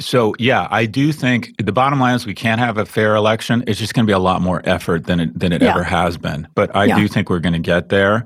[0.00, 3.64] so yeah, I do think the bottom line is we can't have a fair election.
[3.66, 5.70] It's just going to be a lot more effort than it than it yeah.
[5.70, 6.46] ever has been.
[6.54, 6.96] But I yeah.
[6.96, 8.24] do think we're going to get there,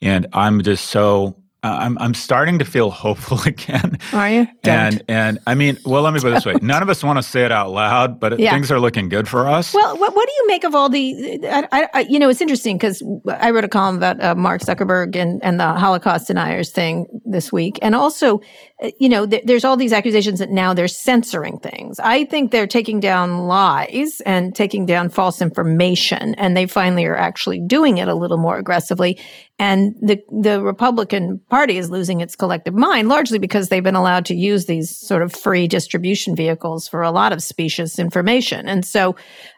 [0.00, 1.36] and I'm just so
[1.80, 3.98] I'm I'm starting to feel hopeful again.
[4.12, 4.46] Are you?
[4.62, 4.74] Don't.
[4.74, 7.18] And and I mean, well, let me put it this way: none of us want
[7.18, 8.52] to say it out loud, but yeah.
[8.52, 9.74] things are looking good for us.
[9.74, 11.40] Well, what, what do you make of all the?
[11.44, 15.16] I, I you know, it's interesting because I wrote a column about uh, Mark Zuckerberg
[15.16, 18.40] and and the Holocaust deniers thing this week, and also,
[18.82, 21.98] uh, you know, th- there's all these accusations that now they're censoring things.
[22.00, 27.16] I think they're taking down lies and taking down false information, and they finally are
[27.16, 29.18] actually doing it a little more aggressively.
[29.58, 34.26] And the, the Republican Party is losing its collective mind largely because they've been allowed
[34.26, 38.68] to use these sort of free distribution vehicles for a lot of specious information.
[38.68, 39.16] And so,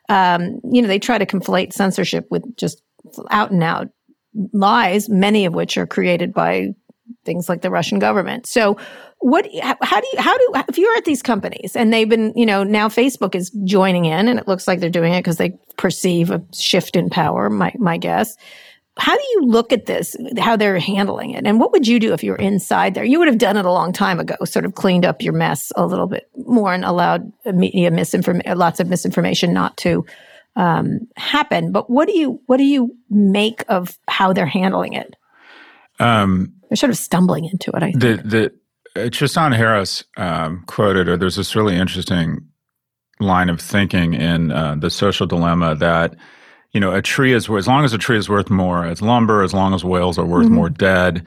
[0.08, 2.80] um, you know, they try to conflate censorship with just
[3.30, 3.88] out and out
[4.52, 6.68] lies, many of which are created by
[7.24, 8.46] things like the Russian government.
[8.46, 8.76] So,
[9.20, 9.48] what,
[9.82, 12.62] how do you, how do, if you're at these companies and they've been, you know,
[12.62, 16.30] now Facebook is joining in and it looks like they're doing it because they perceive
[16.30, 18.36] a shift in power, my, my guess
[18.98, 21.46] how do you look at this, how they're handling it?
[21.46, 23.04] And what would you do if you were inside there?
[23.04, 25.72] You would have done it a long time ago, sort of cleaned up your mess
[25.76, 30.04] a little bit more and allowed media misinformation, lots of misinformation not to
[30.56, 31.70] um, happen.
[31.70, 35.14] But what do you, what do you make of how they're handling it?
[36.00, 38.00] Um, they're sort of stumbling into it, I think.
[38.00, 38.50] The,
[38.94, 42.48] the, uh, Tristan Harris um, quoted, or there's this really interesting
[43.20, 46.16] line of thinking in uh, The Social Dilemma that–
[46.72, 49.42] you know, a tree is as long as a tree is worth more as lumber,
[49.42, 50.54] as long as whales are worth mm-hmm.
[50.54, 51.26] more dead,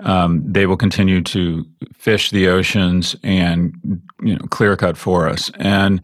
[0.00, 3.74] um, they will continue to fish the oceans and
[4.22, 5.50] you know clear cut forests.
[5.58, 6.00] And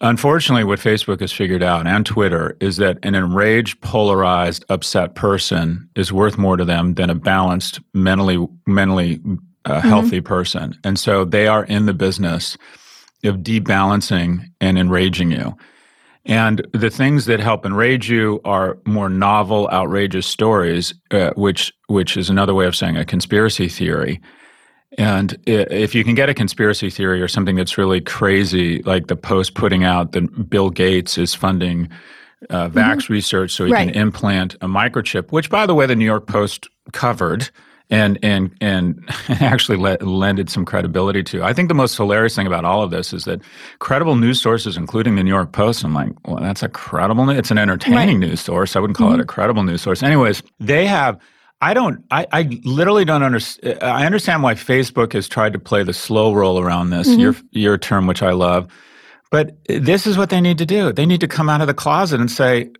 [0.00, 5.88] unfortunately, what Facebook has figured out and Twitter is that an enraged, polarized, upset person
[5.94, 9.20] is worth more to them than a balanced, mentally mentally
[9.64, 9.88] uh, mm-hmm.
[9.88, 10.76] healthy person.
[10.82, 12.56] And so they are in the business
[13.24, 15.56] of debalancing and enraging you.
[16.24, 22.16] And the things that help enrage you are more novel, outrageous stories, uh, which which
[22.16, 24.20] is another way of saying a conspiracy theory.
[24.98, 29.16] And if you can get a conspiracy theory or something that's really crazy, like the
[29.16, 31.88] Post putting out that Bill Gates is funding
[32.50, 33.12] uh, vax mm-hmm.
[33.14, 33.88] research so he right.
[33.88, 37.50] can implant a microchip, which, by the way, the New York Post covered
[37.92, 41.44] and and and actually le- lended some credibility to.
[41.44, 43.40] I think the most hilarious thing about all of this is that
[43.78, 47.28] credible news sources, including the New York Post, I'm like, well, that's a credible.
[47.30, 48.28] It's an entertaining right.
[48.28, 48.74] news source.
[48.74, 49.20] I wouldn't call mm-hmm.
[49.20, 50.02] it a credible news source.
[50.02, 51.20] Anyways, they have.
[51.60, 52.02] I don't.
[52.10, 53.80] I, I literally don't understand.
[53.82, 57.08] I understand why Facebook has tried to play the slow roll around this.
[57.08, 57.20] Mm-hmm.
[57.20, 58.72] Your your term, which I love.
[59.30, 60.92] But this is what they need to do.
[60.92, 62.70] They need to come out of the closet and say,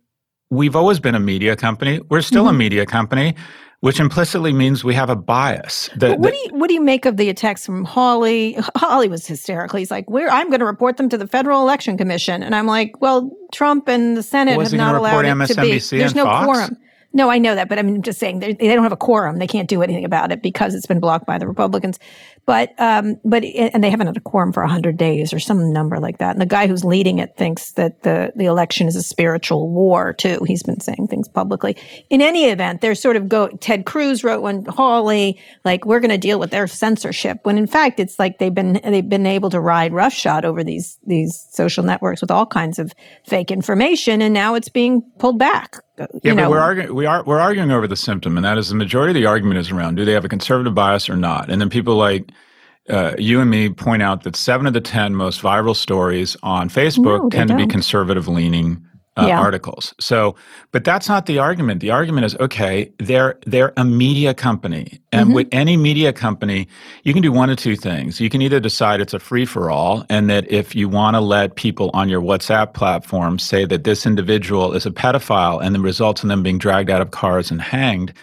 [0.51, 1.99] we've always been a media company.
[2.09, 2.55] We're still mm-hmm.
[2.55, 3.35] a media company
[3.83, 5.89] which implicitly means we have a bias.
[5.97, 8.55] The, what do you what do you make of the attacks from Hawley?
[8.77, 9.77] Hawley was hysterical.
[9.77, 12.65] He's like, "We're I'm going to report them to the Federal Election Commission," and I'm
[12.65, 15.79] like, "Well, Trump and the Senate have not allowed it to be.
[15.79, 16.45] There's no Fox?
[16.45, 16.77] quorum.
[17.15, 19.37] No, I know that, but I'm just saying they don't have a quorum.
[19.37, 21.99] They can't do anything about it because it's been blocked by the Republicans.
[22.47, 25.99] But um, but and they haven't had a quorum for hundred days or some number
[25.99, 26.31] like that.
[26.31, 30.11] And the guy who's leading it thinks that the the election is a spiritual war
[30.11, 30.39] too.
[30.47, 31.77] He's been saying things publicly.
[32.09, 33.47] In any event, they're sort of go.
[33.47, 34.65] Ted Cruz wrote one.
[34.65, 37.39] Hawley like we're going to deal with their censorship.
[37.43, 40.97] When in fact it's like they've been they've been able to ride roughshod over these
[41.05, 42.91] these social networks with all kinds of
[43.27, 45.82] fake information, and now it's being pulled back.
[45.97, 48.69] Yeah, know, but we're arguing we are we're arguing over the symptom, and that is
[48.69, 51.51] the majority of the argument is around do they have a conservative bias or not,
[51.51, 52.31] and then people like
[52.89, 56.67] uh, you and me point out that seven of the 10 most viral stories on
[56.69, 57.57] Facebook no, tend don't.
[57.57, 58.83] to be conservative leaning
[59.15, 59.39] uh, yeah.
[59.39, 59.93] articles.
[59.99, 60.35] So,
[60.71, 61.81] but that's not the argument.
[61.81, 65.35] The argument is okay, they're they're a media company, and mm-hmm.
[65.35, 66.67] with any media company,
[67.03, 68.19] you can do one of two things.
[68.19, 71.21] You can either decide it's a free for all, and that if you want to
[71.21, 75.79] let people on your WhatsApp platform say that this individual is a pedophile, and the
[75.79, 78.13] results in them being dragged out of cars and hanged,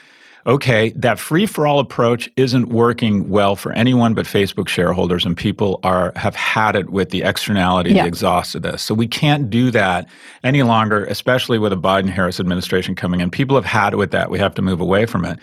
[0.51, 5.37] okay, that free for all approach isn't working well for anyone but Facebook shareholders, and
[5.37, 8.03] people are have had it with the externality, yeah.
[8.03, 8.83] the exhaust of this.
[8.83, 10.09] So we can't do that
[10.43, 13.31] any longer, especially with a Biden Harris administration coming in.
[13.31, 14.29] People have had it with that.
[14.29, 15.39] We have to move away from it.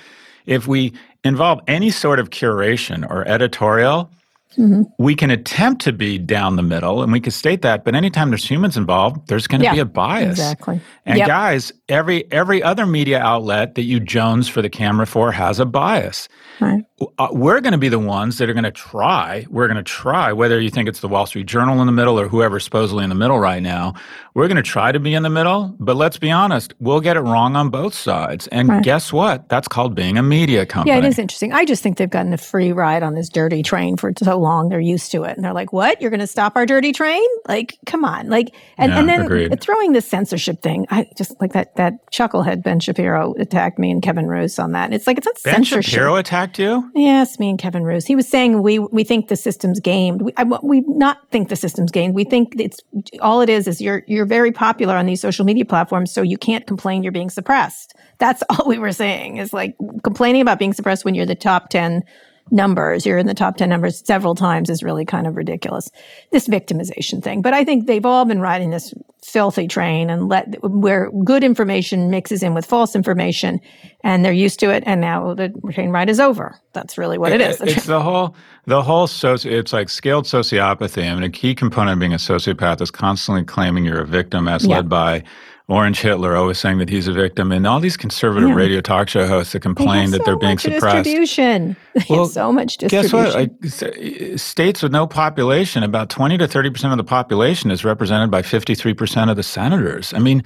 [0.46, 0.94] If we
[1.24, 4.12] involve any sort of curation or editorial,
[4.58, 4.84] Mm-hmm.
[4.98, 8.30] We can attempt to be down the middle and we can state that, but anytime
[8.30, 10.32] there's humans involved, there's going to yeah, be a bias.
[10.32, 10.82] Exactly.
[11.06, 11.28] And yep.
[11.28, 15.66] guys, every every other media outlet that you Jones for the camera for has a
[15.66, 16.28] bias.
[16.60, 16.84] Right.
[17.20, 19.46] Uh, we're going to be the ones that are going to try.
[19.52, 22.20] We're going to try, whether you think it's the Wall Street Journal in the middle
[22.20, 23.94] or whoever's supposedly in the middle right now.
[24.34, 27.16] We're going to try to be in the middle, but let's be honest, we'll get
[27.16, 28.48] it wrong on both sides.
[28.48, 28.84] And right.
[28.84, 29.48] guess what?
[29.48, 30.92] That's called being a media company.
[30.92, 31.54] Yeah, it is interesting.
[31.54, 34.70] I just think they've gotten a free ride on this dirty train for so long.
[34.70, 36.02] They're used to it, and they're like, "What?
[36.02, 37.24] You're going to stop our dirty train?
[37.48, 39.62] Like, come on!" Like, and, yeah, and then agreed.
[39.62, 40.86] throwing the censorship thing.
[40.90, 41.76] I just like that.
[41.76, 44.86] That chucklehead Ben Shapiro attacked me and Kevin Roose on that.
[44.86, 45.92] And it's like it's not ben censorship.
[45.92, 46.87] Shapiro attacked you.
[46.96, 48.06] Yes, me and Kevin Roose.
[48.06, 50.22] He was saying we we think the system's gamed.
[50.22, 52.16] We, I, we not think the system's gamed.
[52.16, 52.80] We think it's
[53.22, 56.38] all it is is you're you're very popular on these social media platforms, so you
[56.38, 57.96] can't complain you're being suppressed.
[58.18, 61.70] That's all we were saying is like complaining about being suppressed when you're the top
[61.70, 62.04] ten
[62.52, 65.90] numbers, you're in the top 10 numbers several times is really kind of ridiculous.
[66.32, 67.42] This victimization thing.
[67.42, 72.10] But I think they've all been riding this filthy train and let where good information
[72.10, 73.60] mixes in with false information
[74.02, 76.58] and they're used to it and now the train ride is over.
[76.72, 77.62] That's really what it, it is.
[77.62, 78.36] it's the whole
[78.68, 81.10] the whole soci- it's like scaled sociopathy.
[81.10, 84.48] I mean a key component of being a sociopath is constantly claiming you're a victim
[84.48, 84.78] as yeah.
[84.78, 85.24] led by
[85.70, 88.56] Orange Hitler always saying that he's a victim, and all these conservative yeah.
[88.56, 91.04] radio talk show hosts that complain that they're being suppressed.
[91.04, 91.76] Distribution.
[92.10, 93.20] Well, so much distribution.
[93.20, 94.32] Guess what?
[94.32, 98.32] Like, states with no population, about twenty to thirty percent of the population is represented
[98.32, 100.14] by fifty-three percent of the senators.
[100.14, 100.42] I mean,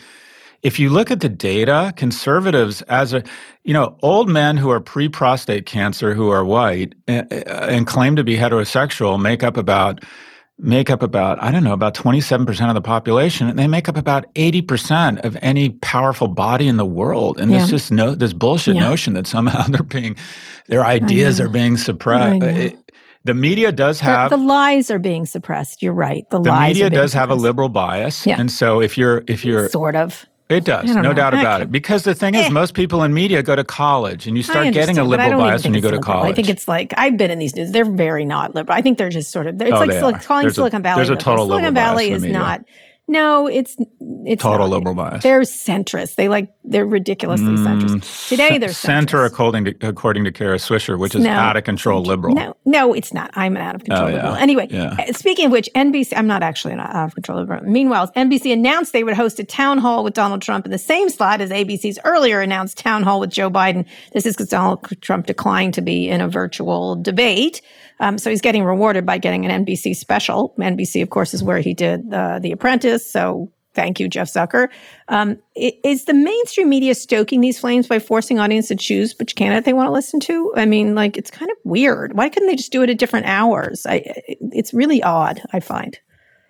[0.63, 3.23] if you look at the data, conservatives as a
[3.63, 7.86] you know old men who are pre-prostate cancer who are white and, eh, eh, and
[7.86, 10.03] claim to be heterosexual make up about
[10.62, 13.97] make up about, I don't know, about 27% of the population, and they make up
[13.97, 17.39] about 80% of any powerful body in the world.
[17.39, 17.58] And yeah.
[17.58, 18.82] there's just no, this bullshit yeah.
[18.82, 20.15] notion that somehow they're being,
[20.67, 22.43] their ideas are being suppressed.
[22.43, 22.91] Uh, it,
[23.24, 25.84] the media does have the, the, lies are being suppressed.
[25.84, 26.28] You're right.
[26.30, 27.13] The, the media does suppressed.
[27.13, 28.39] have a liberal bias, yeah.
[28.39, 31.13] and so if you're if you're sort of it does, no know.
[31.13, 31.71] doubt about it.
[31.71, 32.49] Because the thing is, eh.
[32.49, 35.73] most people in media go to college, and you start getting a liberal bias when
[35.73, 36.31] you go to college.
[36.31, 38.77] I think it's like I've been in these news; they're very not liberal.
[38.77, 39.61] I think they're just sort of.
[39.61, 41.05] It's oh, like, like calling there's Silicon a, Valley.
[41.05, 42.63] There's a total Silicon Valley is not.
[43.07, 43.75] No, it's
[44.25, 44.77] it's total not.
[44.77, 45.23] liberal bias.
[45.23, 46.15] They're centrist.
[46.15, 48.29] They like they're ridiculously mm, centrist.
[48.29, 49.25] Today they're center centrist.
[49.27, 52.33] according to according to Kara Swisher, which is no, out of control liberal.
[52.33, 53.29] No, no, it's not.
[53.33, 54.33] I'm an out of control oh, liberal.
[54.33, 54.39] Yeah.
[54.39, 54.95] Anyway, yeah.
[54.97, 56.13] Uh, speaking of which, NBC.
[56.15, 57.63] I'm not actually an out of control liberal.
[57.63, 61.09] Meanwhile, NBC announced they would host a town hall with Donald Trump in the same
[61.09, 63.85] slot as ABC's earlier announced town hall with Joe Biden.
[64.13, 67.61] This is because Donald Trump declined to be in a virtual debate.
[68.01, 70.53] Um, so he's getting rewarded by getting an NBC special.
[70.59, 73.09] NBC, of course, is where he did uh, The Apprentice.
[73.09, 74.67] So Thank you, Jeff Zucker.
[75.07, 79.63] Um, is the mainstream media stoking these flames by forcing audience to choose which candidate
[79.63, 80.51] they want to listen to?
[80.57, 82.13] I mean, like, it's kind of weird.
[82.13, 83.85] Why couldn't they just do it at different hours?
[83.87, 84.03] I,
[84.51, 85.97] it's really odd, I find.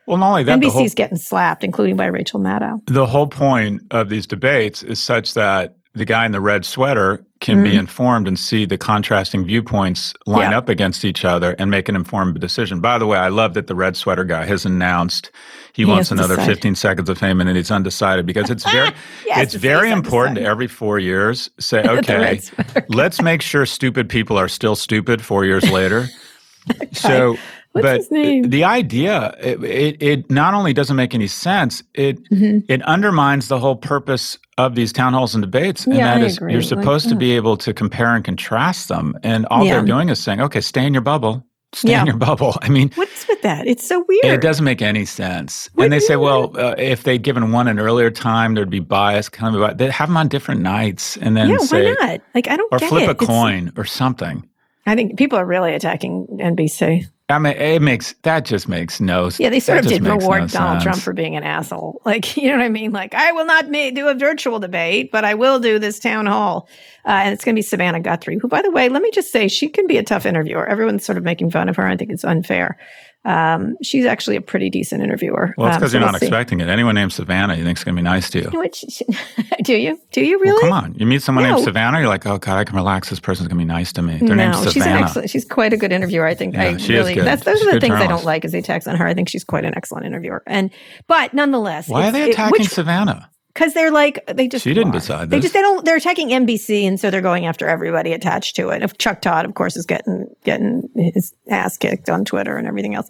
[0.07, 2.81] Well, not only that, NBC's whole, getting slapped, including by Rachel Maddow.
[2.87, 7.23] The whole point of these debates is such that the guy in the red sweater
[7.41, 7.71] can mm-hmm.
[7.71, 10.57] be informed and see the contrasting viewpoints line yeah.
[10.57, 12.79] up against each other and make an informed decision.
[12.79, 15.31] By the way, I love that the red sweater guy has announced
[15.73, 18.91] he, he wants another 15 seconds of fame and he's undecided because it's very
[19.25, 22.39] it's very important to every 4 years say okay,
[22.87, 26.07] let's make sure stupid people are still stupid 4 years later.
[26.91, 27.37] so
[27.73, 28.49] What's but his name?
[28.49, 32.59] the idea it, it, it, not only doesn't make any sense, it mm-hmm.
[32.71, 36.25] it undermines the whole purpose of these town halls and debates, and Yeah, that I
[36.25, 36.51] is agree.
[36.51, 37.19] you're Like, supposed to yeah.
[37.19, 39.75] be able to compare and contrast them, and all Yeah.
[39.77, 42.01] they're doing is saying, "Okay, stay in your bubble, stay Yeah.
[42.01, 43.65] in your bubble." I mean, What is with that?
[43.67, 44.25] It's so weird.
[44.25, 45.69] it doesn't make any sense.
[45.73, 48.79] What and they say, well, uh, if they'd given one an earlier time, there'd be
[48.81, 49.29] bias.
[49.29, 52.21] Kind of, they have them on different nights, and then yeah, say, why not?
[52.35, 53.07] Like I don't or get flip it.
[53.07, 54.43] a It's- coin or something.
[54.91, 57.05] I think people are really attacking NBC.
[57.29, 59.29] I mean, it makes that just makes no.
[59.29, 59.39] Sense.
[59.39, 62.01] Yeah, they sort of did reward no Donald Trump for being an asshole.
[62.11, 62.91] Like, you know what I mean?
[62.91, 66.25] Like, I will not ma- do a virtual debate, but I will do this town
[66.25, 66.67] hall.
[67.05, 69.31] Uh, and it's going to be Savannah Guthrie, who, by the way, let me just
[69.31, 70.67] say, she can be a tough interviewer.
[70.67, 71.87] Everyone's sort of making fun of her.
[71.87, 72.77] I think it's unfair.
[73.23, 75.53] Um, she's actually a pretty decent interviewer.
[75.55, 76.25] Well, it's Um, because so you're we'll not see.
[76.25, 76.69] expecting it.
[76.69, 78.45] Anyone named Savannah, you think is going to be nice to you.
[78.45, 78.75] You know what?
[78.75, 79.05] She- she-
[79.63, 79.99] do you?
[80.11, 80.61] Do you Well, really?
[80.61, 80.95] come on.
[80.95, 81.51] You meet someone No.
[81.53, 83.09] named Savannah, you're like, oh, God, I can relax.
[83.11, 84.17] This person's going to be nice to me.
[84.17, 84.71] Their no, name's Savannah.
[84.73, 85.29] she's excellent.
[85.29, 86.25] She's quite a good interviewer.
[86.25, 86.55] I think.
[86.55, 87.13] Yeah, I she is really.
[87.13, 87.25] good.
[87.25, 89.05] That's those She's are the things I don't like as they attacks on her.
[89.05, 90.41] I think she's quite an excellent interviewer.
[90.47, 90.71] And
[91.07, 93.29] but nonetheless, Why are they attacking Savannah?
[93.53, 94.99] Because they're like they just She didn't are.
[94.99, 95.83] decide They just they don't.
[95.83, 98.81] They're attacking NBC, and so they're going after everybody attached to it.
[98.81, 102.95] If Chuck Todd, of course, is getting getting his ass kicked on Twitter and everything
[102.95, 103.07] else.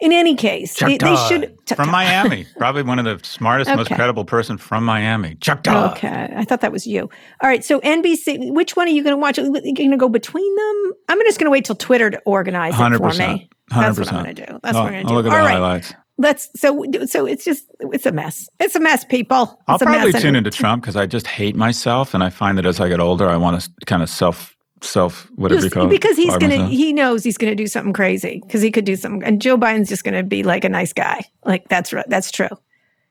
[0.00, 1.92] In any case, Chuck they, they should Chuck from Todd.
[1.92, 2.46] Miami.
[2.58, 5.36] Probably one of the smartest, most credible person from Miami.
[5.36, 5.96] Chuck Todd.
[5.96, 7.02] Okay, I thought that was you.
[7.40, 9.38] All right, so NBC, which one are you going to watch?
[9.38, 10.92] Are you going to go between them?
[11.08, 13.18] I'm just going to wait till Twitter to organize it for 100%.
[13.34, 13.48] me.
[13.70, 14.12] That's what 100%.
[14.12, 14.58] I'm going to do.
[14.62, 15.22] That's I'll, what I'm going to I'll do.
[15.22, 15.94] look at All the right, highlights.
[16.18, 16.48] Let's.
[16.56, 18.48] So so it's just it's a mess.
[18.60, 19.60] It's a mess, people.
[19.68, 20.22] I'll It's a probably mess.
[20.22, 23.00] tune into Trump because I just hate myself, and I find that as I get
[23.00, 25.90] older, I want to kind of self self whatever you call it.
[25.90, 26.70] because he's gonna myself.
[26.70, 29.88] he knows he's gonna do something crazy because he could do something and joe biden's
[29.88, 32.50] just gonna be like a nice guy like that's right that's true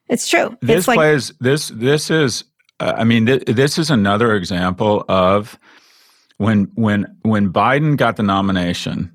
[0.07, 2.43] it's true this it's like plays this this is
[2.79, 5.57] uh, i mean th- this is another example of
[6.37, 9.11] when when when biden got the nomination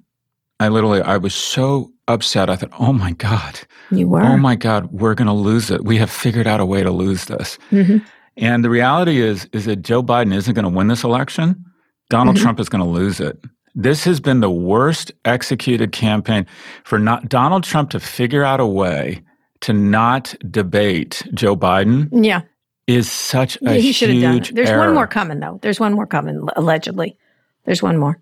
[0.58, 2.50] i literally i was so upset.
[2.50, 3.60] I thought oh my god.
[3.90, 4.22] You were.
[4.22, 5.84] Oh my god we're going to lose it.
[5.84, 7.58] We have figured out a way to lose this.
[7.70, 8.02] Mhm.
[8.36, 11.64] and the reality is is that joe biden isn't going to win this election.
[12.10, 12.42] Donald Mhm.
[12.42, 13.38] trump is going to lose it.
[13.74, 16.46] This has been the worst executed campaign
[16.84, 19.22] for not donald trump to figure out a way
[19.60, 22.40] to not debate joe biden yeah.
[22.86, 24.54] is such a he should have huge done it.
[24.56, 24.86] there's error.
[24.86, 25.58] one more coming though.
[25.62, 27.16] There's one more coming allegedly.
[27.64, 28.20] There's one more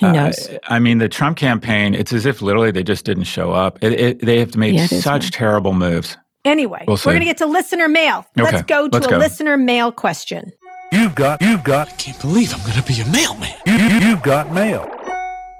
[0.00, 3.24] who Uh, knows I mean, the Trump campaign, it's as if literally they just didn't
[3.24, 3.78] show up.
[3.82, 5.32] It, it, they have made Yeah, such weird.
[5.32, 6.16] terrible moves.
[6.44, 9.16] anyway we'll we're gonna get to listener mail Okay, let's go to let's a go.
[9.18, 10.52] listener mail question
[10.92, 13.52] You've got, you've got, Can't believe I'm going to be a mailman.
[13.66, 14.88] you, you, you've got mail.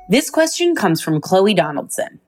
[0.08, 2.20] This question comes from Chloe Donaldson.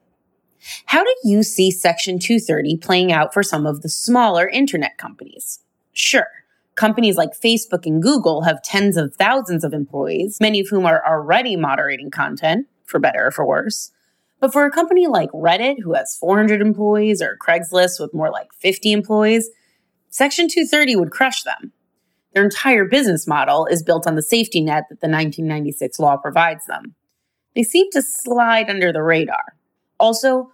[0.87, 5.61] How do you see Section 230 playing out for some of the smaller internet companies?
[5.93, 6.27] Sure,
[6.79, 11.07] companies like Facebook and Google have tens of thousands of employees, many of whom are
[11.07, 13.91] already moderating content, for better or for worse.
[14.41, 18.49] But for a company like Reddit, who has 400 employees, or Craigslist with more like
[18.61, 19.51] 50 employees,
[20.11, 21.73] Section 230 would crush them.
[22.33, 26.65] Their entire business model is built on the safety net that the 1996 law provides
[26.67, 26.95] them
[27.59, 29.57] they seem to slide under the radar.
[29.99, 30.53] Also,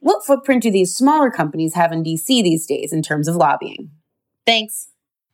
[0.00, 3.92] what footprint do these smaller companies have in DC these days in terms of lobbying?
[4.46, 4.89] Thanks.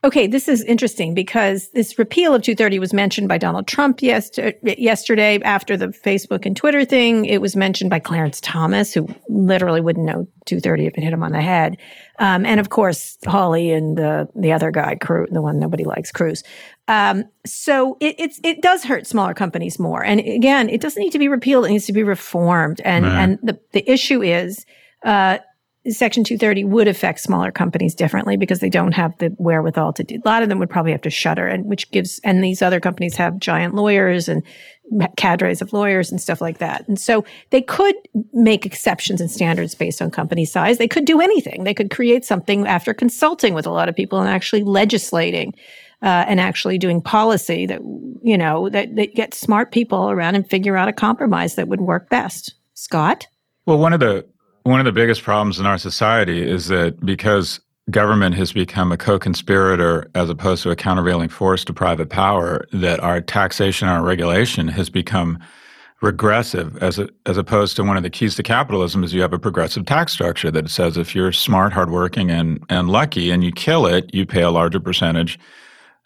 [0.06, 4.54] Okay, this is interesting because this repeal of 230 was mentioned by Donald Trump yester-
[4.62, 7.24] yesterday after the Facebook and Twitter thing.
[7.24, 11.24] It was mentioned by Clarence Thomas, who literally wouldn't know 230 if it hit him
[11.24, 11.76] on the head.
[12.20, 16.12] Um, and of course, Hawley and the, the other guy, Cruz, the one nobody likes,
[16.12, 16.44] Cruz.
[16.86, 20.04] Um, so it, it's, it does hurt smaller companies more.
[20.04, 21.64] And again, it doesn't need to be repealed.
[21.64, 22.80] It needs to be reformed.
[22.84, 24.66] And, and the, the issue is,
[25.04, 25.38] uh,
[25.88, 30.16] Section 230 would affect smaller companies differently because they don't have the wherewithal to do.
[30.16, 32.81] A lot of them would probably have to shutter, and which gives, and these other
[32.81, 34.42] companies have giant lawyers and
[35.16, 36.87] cadres of lawyers and stuff like that.
[36.88, 37.94] And so they could
[38.33, 40.79] make exceptions and standards based on company size.
[40.79, 41.64] They could do anything.
[41.64, 45.55] They could create something after consulting with a lot of people and actually legislating.
[46.03, 47.81] Uh, and actually doing policy that
[48.22, 51.81] you know that, that gets smart people around and figure out a compromise that would
[51.81, 52.53] work best.
[52.75, 53.27] Scott,
[53.64, 54.27] Well, one of the
[54.66, 58.96] one of the biggest problems in our society is that because government has become a
[58.96, 64.66] co-conspirator as opposed to a countervailing force to private power, that our taxation our regulation
[64.66, 65.38] has become
[66.02, 69.33] regressive as a, as opposed to one of the keys to capitalism is you have
[69.33, 73.52] a progressive tax structure that says if you're smart, hardworking, and and lucky, and you
[73.52, 75.38] kill it, you pay a larger percentage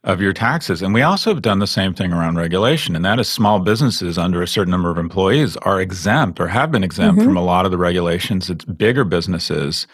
[0.05, 0.81] of your taxes.
[0.81, 4.17] And we also have done the same thing around regulation, and that is small businesses
[4.17, 7.29] under a certain number of employees are exempt or have been exempt mm-hmm.
[7.29, 9.87] from a lot of the regulations that bigger businesses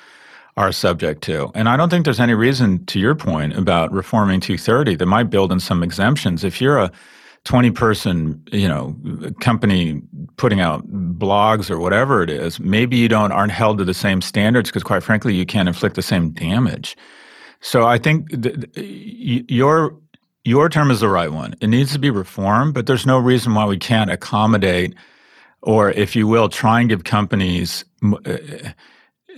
[0.57, 1.51] are subject to.
[1.55, 5.25] And I don't think there's any reason, to your point about reforming 230, that might
[5.25, 6.45] build in some exemptions.
[6.45, 6.91] If you're a
[7.45, 8.97] 20 person, you know,
[9.41, 10.03] company
[10.37, 10.87] putting out
[11.19, 14.83] blogs or whatever it is, maybe you don't aren't held to the same standards because
[14.83, 16.97] quite frankly, you can't inflict the same damage.
[17.61, 19.97] So I think th- th- your
[20.45, 21.55] your term is the right one.
[21.61, 24.95] It needs to be reformed, but there's no reason why we can't accommodate,
[25.63, 27.85] or if you will, try and give companies.
[28.05, 28.37] Uh,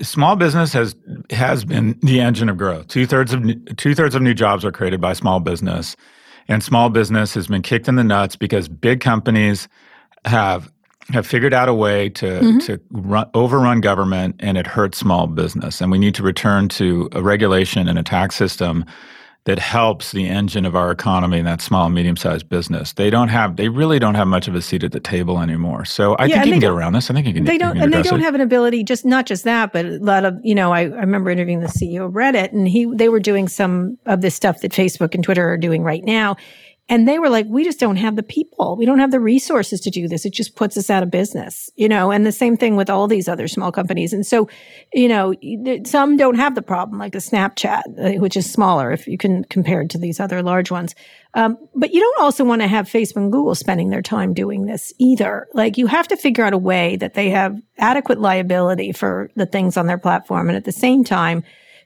[0.02, 0.94] small business has
[1.30, 2.88] has been the engine of growth.
[2.88, 3.42] Two thirds of
[3.76, 5.96] two thirds of new jobs are created by small business,
[6.48, 9.68] and small business has been kicked in the nuts because big companies
[10.24, 10.70] have
[11.10, 12.58] have figured out a way to mm-hmm.
[12.58, 15.80] to run, overrun government, and it hurts small business.
[15.80, 18.84] And we need to return to a regulation and a tax system
[19.44, 22.92] that helps the engine of our economy, and that small and medium sized business.
[22.92, 25.86] They don't have, they really don't have much of a seat at the table anymore.
[25.86, 27.10] So I yeah, think you can get around this.
[27.10, 27.44] I think you can.
[27.44, 28.24] They don't, can and they don't it.
[28.24, 28.84] have an ability.
[28.84, 31.68] Just not just that, but a lot of, you know, I, I remember interviewing the
[31.68, 35.24] CEO of Reddit, and he, they were doing some of this stuff that Facebook and
[35.24, 36.36] Twitter are doing right now
[36.90, 38.74] and they were like, we just don't have the people.
[38.76, 40.24] We don't have the resources to do this.
[40.24, 43.06] It just puts us out of business, you know, and the same thing with all
[43.06, 44.14] these other small companies.
[44.14, 44.48] And so,
[44.94, 45.34] you know,
[45.84, 47.82] some don't have the problem like a Snapchat,
[48.16, 50.94] uh, which is smaller if you can compare it to these other large ones.
[51.34, 54.64] Um, but you don't also want to have Facebook and Google spending their time doing
[54.64, 55.46] this either.
[55.52, 59.46] Like you have to figure out a way that they have adequate liability for the
[59.46, 60.48] things on their platform.
[60.48, 61.44] And at the same time,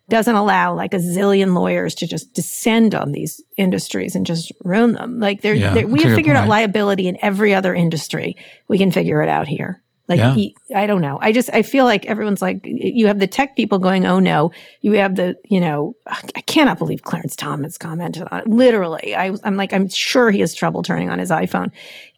[0.09, 4.93] doesn't allow like a zillion lawyers to just descend on these industries and just ruin
[4.93, 5.21] them.
[5.21, 8.37] Like they're, yeah, they're we have figured out liability in every other industry.
[8.69, 9.83] We can figure it out here.
[10.09, 10.35] Like yeah.
[10.35, 11.19] he, I don't know.
[11.23, 14.51] I just I feel like everyone's like you have the tech people going, oh no.
[14.81, 18.49] You have the you know I cannot believe Clarence Thomas commented on it.
[18.49, 21.71] Literally, I, I'm like I'm sure he has trouble turning on his iPhone,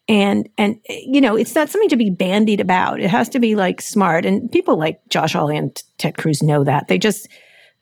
[0.09, 2.99] and and you know it's not something to be bandied about.
[2.99, 4.25] It has to be like smart.
[4.25, 6.87] And people like Josh Hawley and Ted Cruz know that.
[6.87, 7.29] They just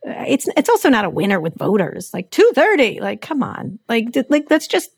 [0.03, 2.11] it's it's also not a winner with voters.
[2.13, 3.79] Like 230, like come on.
[3.87, 4.91] Like like let's just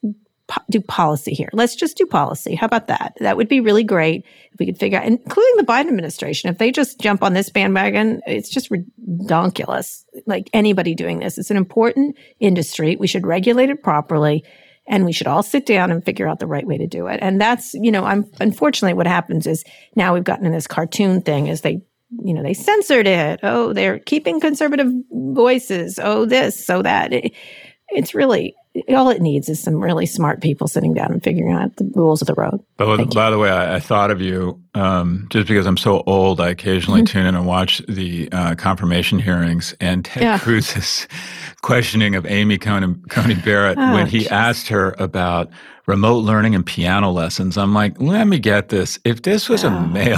[0.48, 1.50] po- do policy here.
[1.54, 2.56] Let's just do policy.
[2.56, 3.14] How about that?
[3.20, 6.50] That would be really great if we could figure out including the Biden administration.
[6.50, 10.04] If they just jump on this bandwagon, it's just redonkulous.
[10.26, 11.38] Like anybody doing this.
[11.38, 12.96] It's an important industry.
[12.96, 14.44] We should regulate it properly
[14.88, 17.20] and we should all sit down and figure out the right way to do it.
[17.22, 19.64] And that's, you know, I'm unfortunately what happens is
[19.96, 21.82] now we've gotten in this cartoon thing is they
[22.24, 23.40] you know, they censored it.
[23.44, 26.00] Oh, they're keeping conservative voices.
[26.02, 27.14] Oh, this, so that.
[27.14, 27.34] It,
[27.90, 28.56] it's really
[28.90, 32.22] all it needs is some really smart people sitting down and figuring out the rules
[32.22, 32.60] of the road.
[32.78, 36.42] But by the way, I, I, thought of you um, just because I'm so old.
[36.42, 37.20] I occasionally mm-hmm.
[37.20, 40.40] tune in and watch the uh, confirmation hearings, and Ted yeah.
[40.40, 41.08] Cruz's
[41.62, 44.28] questioning of Amy Coney, Coney Barrett oh, when he geez.
[44.28, 45.50] asked her about
[45.86, 47.58] remote learning and piano lessons.
[47.58, 49.00] I'm like, let me get this.
[49.06, 49.70] If this was oh.
[49.70, 50.18] a male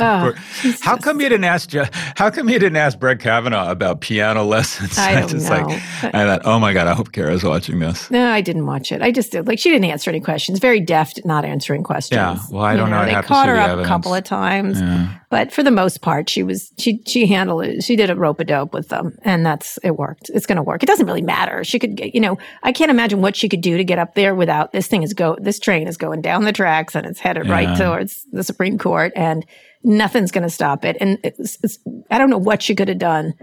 [0.00, 0.32] oh,
[0.80, 1.70] how come you didn't ask?
[2.16, 4.98] How come you didn't ask Brett Kavanaugh about piano lessons?
[4.98, 5.56] I, I just know.
[5.56, 8.10] like, I thought, oh my god, I hope Kara's watching this.
[8.10, 9.02] No, I didn't watch it.
[9.02, 9.46] I just did.
[9.46, 10.58] Like, she didn't answer any questions.
[10.58, 12.16] Very deft at not answering questions.
[12.16, 12.38] Yeah.
[12.50, 13.04] Well, I don't you know.
[13.04, 13.20] know.
[13.20, 15.18] They caught her up a couple of times, yeah.
[15.30, 17.82] but for the most part, she was she she handled it.
[17.82, 20.30] She did a rope a dope with them, and that's it worked.
[20.32, 20.82] It's going to work.
[20.82, 21.64] It doesn't really matter.
[21.64, 24.34] She could, you know, I can't imagine what she could do to get up there
[24.34, 25.36] without this thing is go.
[25.40, 27.52] This train is going down the tracks and it's headed yeah.
[27.52, 29.44] right towards the Supreme Court, and
[29.82, 30.96] nothing's going to stop it.
[31.00, 31.78] And it's, it's,
[32.10, 33.34] I don't know what she could have done.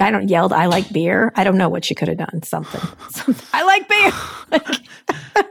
[0.00, 0.52] I don't yelled.
[0.52, 1.32] I like beer.
[1.34, 2.42] I don't know what she could have done.
[2.42, 2.80] Something.
[3.10, 3.46] Something.
[3.52, 5.46] I like beer.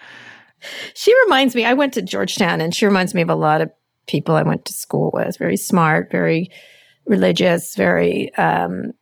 [0.94, 1.64] she reminds me.
[1.64, 3.70] I went to Georgetown, and she reminds me of a lot of
[4.06, 5.36] people I went to school with.
[5.38, 6.50] Very smart, very
[7.06, 8.34] religious, very.
[8.34, 8.92] Um,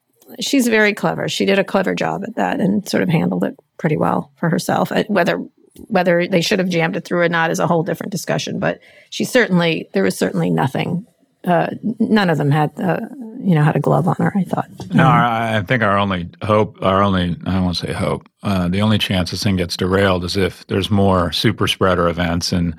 [0.41, 1.29] she's very clever.
[1.29, 4.49] She did a clever job at that and sort of handled it pretty well for
[4.49, 4.91] herself.
[4.93, 5.45] Uh, whether
[5.89, 8.59] whether they should have jammed it through or not is a whole different discussion.
[8.59, 11.07] But she certainly, there was certainly nothing.
[11.45, 13.01] Uh, none of them had, uh,
[13.41, 14.33] you know, had a glove on her.
[14.37, 14.69] I thought.
[14.95, 18.81] No, I, I think our only hope, our only, I to say hope, uh, the
[18.81, 22.75] only chance this thing gets derailed is if there's more super spreader events and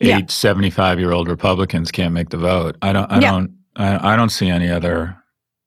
[0.00, 0.26] eight yeah.
[0.28, 2.76] 75 year old Republicans can't make the vote.
[2.82, 3.30] I don't, I yeah.
[3.30, 5.16] don't, I, I don't see any other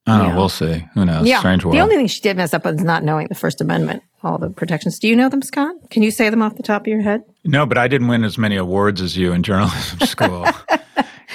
[0.07, 0.36] I don't know.
[0.38, 0.86] We'll see.
[0.93, 1.28] Who knows?
[1.28, 1.39] Yeah.
[1.39, 1.76] Strange world.
[1.76, 4.49] The only thing she did mess up was not knowing the First Amendment, all the
[4.49, 4.99] protections.
[4.99, 5.76] Do you know them, Scott?
[5.89, 7.24] Can you say them off the top of your head?
[7.43, 10.47] No, but I didn't win as many awards as you in journalism school.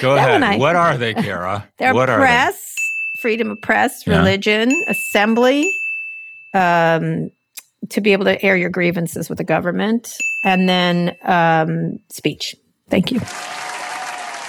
[0.00, 0.42] Go ahead.
[0.42, 1.68] I, what are they, Kara?
[1.78, 2.76] They're what press,
[3.20, 4.90] freedom of press, religion, yeah.
[4.90, 5.72] assembly,
[6.54, 7.30] um,
[7.90, 12.56] to be able to air your grievances with the government, and then um, speech.
[12.88, 13.20] Thank you.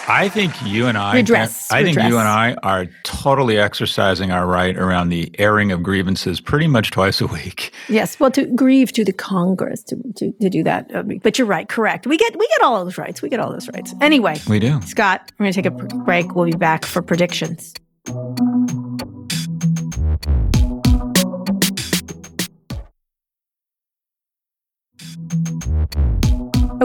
[0.08, 1.72] I think you and I, redress.
[1.72, 2.12] I think redress.
[2.12, 6.92] you and I are totally exercising our right around the airing of grievances pretty much
[6.92, 7.74] twice a week.
[7.88, 10.92] Yes, well, to grieve to the Congress to, to, to do that.
[11.24, 12.06] But you're right, correct.
[12.06, 13.22] We get we get all those rights.
[13.22, 13.94] We get all those rights.
[14.02, 14.82] Anyway, we do.
[14.82, 16.36] Scott, we're going to take a break.
[16.36, 17.74] We'll be back for predictions.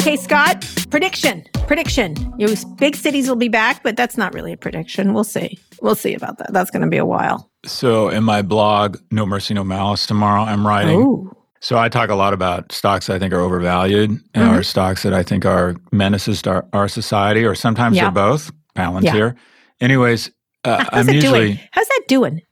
[0.01, 1.45] Okay, Scott, prediction.
[1.67, 2.15] Prediction.
[2.39, 5.13] Your big cities will be back, but that's not really a prediction.
[5.13, 5.59] We'll see.
[5.83, 6.53] we'll see about that.
[6.53, 7.51] That's going to be a while.
[7.67, 11.01] So in my blog, No Mercy, No Malice, tomorrow, I'm writing.
[11.03, 14.55] Oh, So I talk a lot about stocks I think are overvalued and Mm-hmm.
[14.55, 18.05] or stocks that I think are menaces to our, our society, or sometimes Yeah.
[18.05, 18.53] they're both.
[18.75, 19.13] Balance Yeah.
[19.13, 19.37] here.
[19.81, 20.31] Anyways,
[20.65, 21.61] uh, how's I'm it usually doing?
[21.73, 22.43] How's that doing?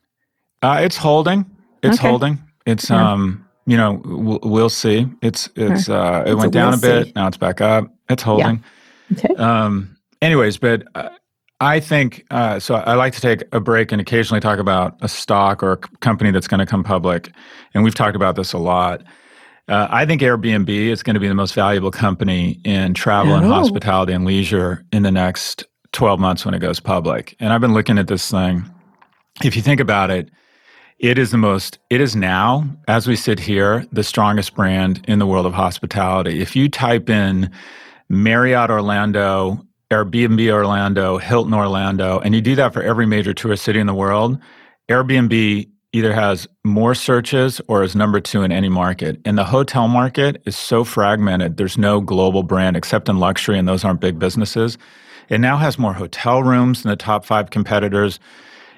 [0.62, 1.47] uh, it's holding.
[1.82, 2.09] It's Okay.
[2.09, 2.38] holding.
[2.66, 3.12] It's Yeah.
[3.12, 5.06] um, you know, we'll, we'll see.
[5.22, 7.06] It's it's uh, it It's a went down we'll a bit.
[7.06, 7.12] see.
[7.16, 7.86] Now it's back up.
[8.08, 8.62] It's holding.
[9.12, 9.34] Okay.
[9.36, 11.10] Um, anyways, but uh,
[11.60, 12.76] I think uh, so.
[12.76, 16.30] I like to take a break and occasionally talk about a stock or a company
[16.30, 17.30] that's going to come public,
[17.74, 19.02] and we've talked about this a lot.
[19.68, 23.46] Uh, I think Airbnb is going to be the most valuable company in travel and
[23.46, 23.48] Oh.
[23.48, 27.34] hospitality and leisure in the next 12 months when it goes public.
[27.40, 28.64] And I've been looking at this thing.
[29.42, 30.30] If you think about it,
[30.99, 35.18] it is the most, it is now, as we sit here, the strongest brand in
[35.18, 36.40] the world of hospitality.
[36.40, 37.51] If you type in
[38.09, 43.78] Marriott Orlando, Airbnb Orlando, Hilton Orlando, and you do that for every major tourist city
[43.78, 44.38] in the world,
[44.88, 49.20] Airbnb either has more searches or is number two in any market.
[49.24, 53.68] And the hotel market is so fragmented, there's no global brand except in luxury, and
[53.68, 54.78] those aren't big businesses.
[55.28, 58.18] It now has more hotel rooms than the top five competitors.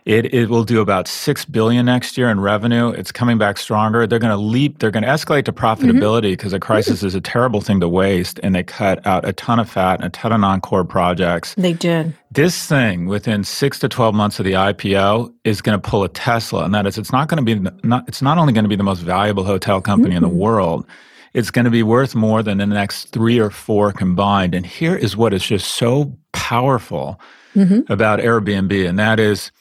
[0.09, 2.89] It, it will do about six billion next year in revenue.
[2.89, 4.07] It's coming back stronger.
[4.07, 4.79] They're going to leap.
[4.79, 5.63] They're going to escalate to mm-hmm.
[5.63, 9.35] profitability because a crisis is a terrible thing to waste, and they cut out a
[9.35, 11.55] ton of fat and a ton of non-core projects.
[11.57, 12.15] They did.
[12.31, 16.09] This thing within six to twelve months of the IPO is going to pull a
[16.09, 18.09] Tesla, and that is, it's not going to be not.
[18.09, 20.39] It's not only going to be the most valuable hotel company in the mm-hmm.
[20.39, 20.87] world.
[21.35, 24.55] It's going to be worth more than the next three or four combined.
[24.55, 27.21] And here is what is just so powerful
[27.55, 27.93] mm-hmm.
[27.93, 29.53] about Airbnb, and that is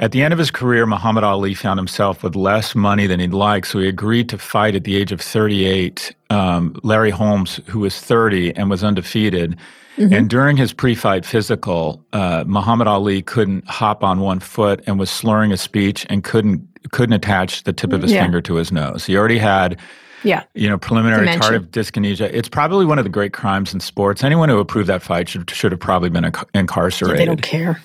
[0.00, 3.32] at the end of his career, Muhammad Ali found himself with less money than he'd
[3.32, 7.80] like, so he agreed to fight at the age of 38 um, Larry Holmes, who
[7.80, 9.56] was 30 and was undefeated.
[10.00, 15.10] And during his pre-fight physical, uh, Muhammad Ali couldn't hop on one foot and was
[15.10, 18.22] slurring his speech and couldn't couldn't attach the tip of his Yeah.
[18.22, 19.04] finger to his nose.
[19.04, 19.76] He already had
[20.22, 20.44] Yeah.
[20.54, 21.58] you know, preliminary Dementia.
[21.58, 22.30] tardive dyskinesia.
[22.32, 24.22] It's probably one of the great crimes in sports.
[24.22, 27.18] Anyone who approved that fight should should have probably been inc- incarcerated.
[27.18, 27.80] They don't care.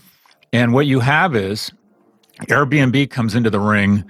[0.54, 1.72] And what you have is
[2.42, 4.04] Airbnb comes into the ring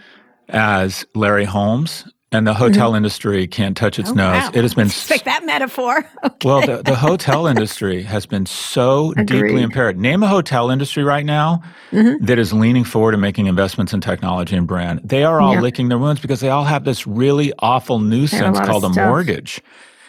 [0.49, 4.33] as Larry Holmes, and the hotel industry can't touch its nose.
[4.35, 4.45] Mm-hmm.
[4.45, 4.51] Oh, Wow.
[4.55, 6.03] It has been Pick that metaphor.
[6.25, 6.47] Okay.
[6.47, 9.99] well, the, the hotel industry has been so deeply impaired.
[9.99, 11.61] Name a hotel industry right now
[11.91, 12.25] Mm-hmm.
[12.25, 15.01] that is leaning forward and making investments in technology and brand.
[15.03, 15.61] They are all Yeah.
[15.61, 19.61] licking their wounds because they all have this really awful nuisance of called a mortgage.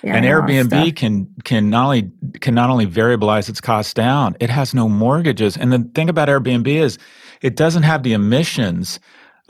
[0.02, 2.10] Yeah, and a Airbnb can can not only
[2.40, 5.56] can not only variabilize its costs down, it has no mortgages.
[5.58, 6.98] And the thing about Airbnb is
[7.44, 8.98] it doesn't have the emissions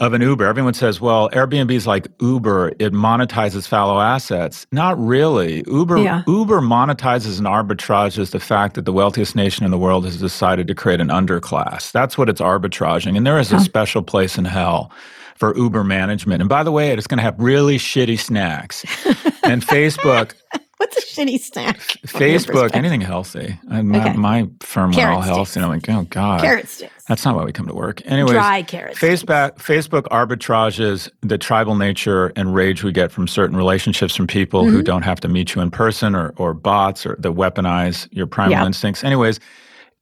[0.00, 0.44] of an Uber.
[0.44, 4.66] Everyone says, well, Airbnb is like Uber, it monetizes fallow assets.
[4.72, 5.62] Not really.
[5.68, 6.24] Uber Yeah.
[6.26, 10.66] Uber monetizes and arbitrages the fact that the wealthiest nation in the world has decided
[10.66, 11.92] to create an underclass.
[11.92, 13.16] That's what it's arbitraging.
[13.16, 14.90] And there is a special place in hell
[15.36, 16.42] for Uber management.
[16.42, 18.84] And by the way, it's going to have really shitty snacks.
[19.44, 20.34] and Facebook
[20.78, 21.78] What's a shitty snack?
[22.06, 23.58] Facebook, anything healthy.
[23.70, 24.16] I, my, Okay.
[24.16, 26.92] my firm went all healthy, and I'm like, oh god, Carrot sticks.
[27.08, 28.00] That's not why we come to work.
[28.06, 29.22] Anyways, Dry carrot sticks.
[29.22, 34.64] Facebook, Facebook arbitrages the tribal nature and rage we get from certain relationships from people
[34.64, 34.72] Mm-hmm.
[34.76, 38.26] who don't have to meet you in person, or or bots, or that weaponize your
[38.26, 38.66] primal Yeah.
[38.66, 39.04] instincts.
[39.04, 39.38] Anyways,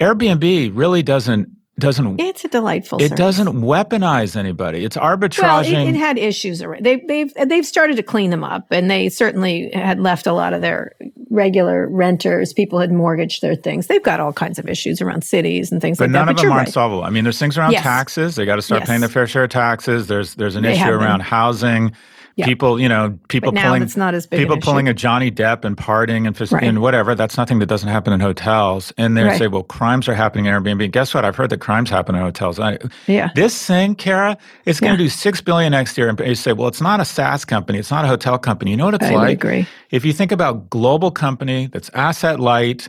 [0.00, 1.48] Airbnb really doesn't
[1.78, 2.98] doesn't It's a delightful.
[2.98, 3.18] it service.
[3.18, 4.84] doesn't weaponize anybody.
[4.84, 5.88] It's Well, arbitraging.
[5.88, 6.62] it, it had issues.
[6.62, 10.32] around They, they've they've started to clean them up, and they certainly had left a
[10.32, 10.92] lot of their
[11.30, 12.52] regular renters.
[12.52, 13.86] People had mortgaged their things.
[13.86, 16.32] They've got all kinds of issues around cities and things But like none that.
[16.32, 16.72] of but them you're aren't right.
[16.74, 17.04] solvable.
[17.04, 17.82] I mean, there's things around Yes.
[17.82, 18.34] taxes.
[18.36, 18.88] They got to start Yes.
[18.88, 20.06] paying their fair share of taxes.
[20.08, 21.92] There's there's an They issue around housing.
[22.36, 22.46] Yeah.
[22.46, 25.76] People, you know, people pulling it's not as big people pulling a Johnny Depp and
[25.76, 26.62] partying and, Right.
[26.62, 27.14] and whatever.
[27.14, 28.90] That's nothing that doesn't happen in hotels.
[28.96, 29.38] And they Right.
[29.38, 30.90] say, well, crimes are happening in Airbnb.
[30.92, 31.26] Guess what?
[31.26, 32.58] I've heard that crimes happen in hotels.
[32.58, 33.28] I, Yeah.
[33.34, 34.96] This thing, Kara, it's going Yeah.
[34.96, 36.08] to do six billion next year.
[36.08, 37.78] And you say, well, it's not a SaaS company.
[37.78, 38.70] It's not a hotel company.
[38.70, 39.32] You know what it's I like?
[39.44, 39.66] agree.
[39.90, 42.88] If you think about global company that's asset light,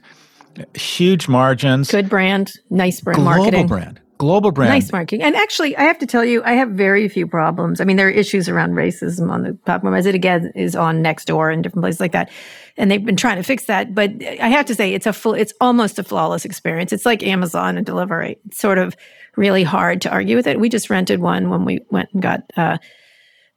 [0.75, 3.67] huge margins, Good brand, nice brand global marketing.
[3.67, 4.71] brand, global brand.
[4.71, 5.23] Nice marketing.
[5.23, 7.81] And actually, I have to tell you, I have very few problems.
[7.81, 11.03] I mean, there are issues around racism on the platform, as it again is on
[11.03, 12.29] Nextdoor and different places like that.
[12.77, 13.93] And they've been trying to fix that.
[13.93, 14.11] But
[14.41, 16.91] I have to say, it's a full, it's almost a flawless experience.
[16.93, 18.37] It's like Amazon and delivery.
[18.47, 18.95] It's sort of
[19.35, 20.59] really hard to argue with it.
[20.59, 22.77] We just rented one when we went and got uh,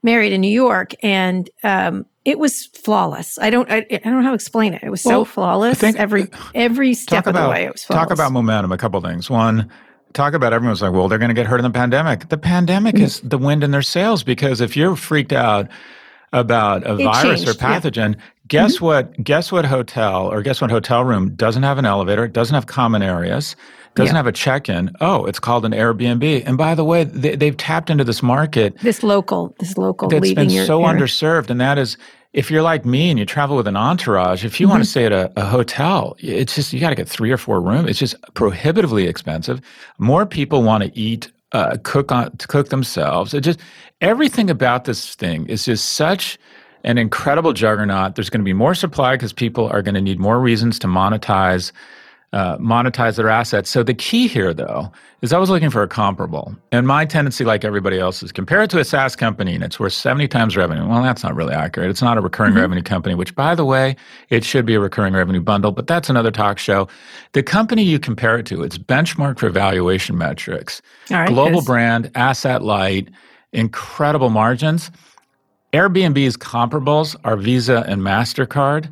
[0.02, 3.38] married in New York, and um, it was flawless.
[3.38, 4.82] I don't, I, I don't know how to explain it.
[4.82, 5.78] It was Well, so flawless.
[5.78, 8.08] think- every every step talk of about the way, it was flawless.
[8.08, 8.72] talk about momentum.
[8.72, 9.28] A couple things.
[9.30, 9.70] One,
[10.16, 12.28] talk about everyone's like, well, they're going to get hurt in the pandemic.
[12.28, 13.04] The pandemic Mm-hmm.
[13.04, 15.68] is the wind in their sails because if you're freaked out
[16.32, 17.52] about a It virus or changed, yeah.
[17.80, 17.88] Mm-hmm.
[17.88, 18.16] pathogen,
[18.48, 19.22] guess what?
[19.22, 23.02] Guess what hotel or guess what hotel room doesn't have an elevator, doesn't have common
[23.02, 23.54] areas,
[23.94, 24.18] doesn't Yeah.
[24.18, 24.90] have a check-in.
[25.00, 26.42] Oh, it's called an Airbnb.
[26.46, 30.32] And by the way, they, they've tapped into this market This local, this local that's
[30.34, 31.00] been so area.
[31.00, 31.96] underserved, and that is
[32.32, 35.06] if you're like me and you travel with an entourage, if you want to stay
[35.06, 37.88] at a, a hotel, it's just you got to get three or four rooms.
[37.88, 39.60] It's just prohibitively expensive.
[39.98, 43.32] More people want to eat, uh, cook on to cook themselves.
[43.32, 43.60] It just
[44.00, 46.38] everything about this thing is just such
[46.84, 48.14] an incredible juggernaut.
[48.14, 50.86] There's going to be more supply because people are going to need more reasons to
[50.86, 51.72] monetize
[52.32, 53.70] uh, monetize their assets.
[53.70, 54.90] So the key here, though,
[55.22, 58.62] is I was looking for a comparable, and my tendency, like everybody else, is compare
[58.62, 60.86] it to a SaaS company, and it's worth seventy times revenue.
[60.86, 61.88] Well, that's not really accurate.
[61.88, 63.96] It's not a recurring revenue company, which, by the way,
[64.28, 66.88] it should be a recurring revenue bundle, but that's another talk show.
[67.32, 71.66] The company you compare it to, it's benchmarked for valuation metrics, right, global yes.
[71.66, 73.08] brand, asset light,
[73.52, 74.90] incredible margins.
[75.72, 78.88] Airbnb's comparables are Visa and MasterCard,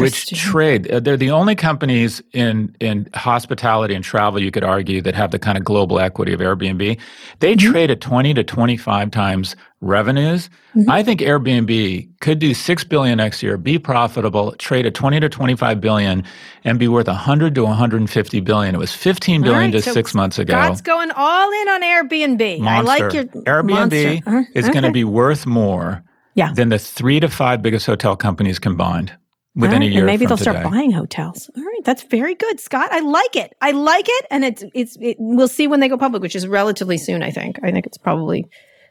[0.00, 0.90] which trade.
[0.90, 5.32] uh, They're the only companies in, in hospitality and travel, you could argue, that have
[5.32, 6.98] the kind of global equity of Airbnb.
[7.40, 7.72] They Mm-hmm.
[7.72, 10.48] trade at 20 to 25 times revenues.
[10.74, 10.90] Mm-hmm.
[10.90, 15.28] I think Airbnb could do 6 billion next year, be profitable, trade at 20 to
[15.28, 16.24] 25 billion,
[16.64, 18.74] and be worth 100 to 150 billion.
[18.74, 20.54] It was 15 billion right, just so six months ago.
[20.54, 22.66] Scott's going all in on Airbnb.
[22.66, 24.22] I like your Airbnb.
[24.26, 26.02] Uh-huh, is going to be worth more
[26.34, 26.52] Yeah.
[26.52, 29.12] than the three to five biggest hotel companies combined
[29.54, 29.98] within All a year.
[29.98, 31.50] And maybe they'll start buying hotels.
[31.56, 32.88] All right, that's very good, Scott.
[32.90, 33.54] I like it.
[33.60, 34.96] I like it, and it's it's.
[35.00, 37.22] It, we'll see when they go public, which is relatively soon.
[37.22, 37.58] I think.
[37.62, 38.46] I think it's probably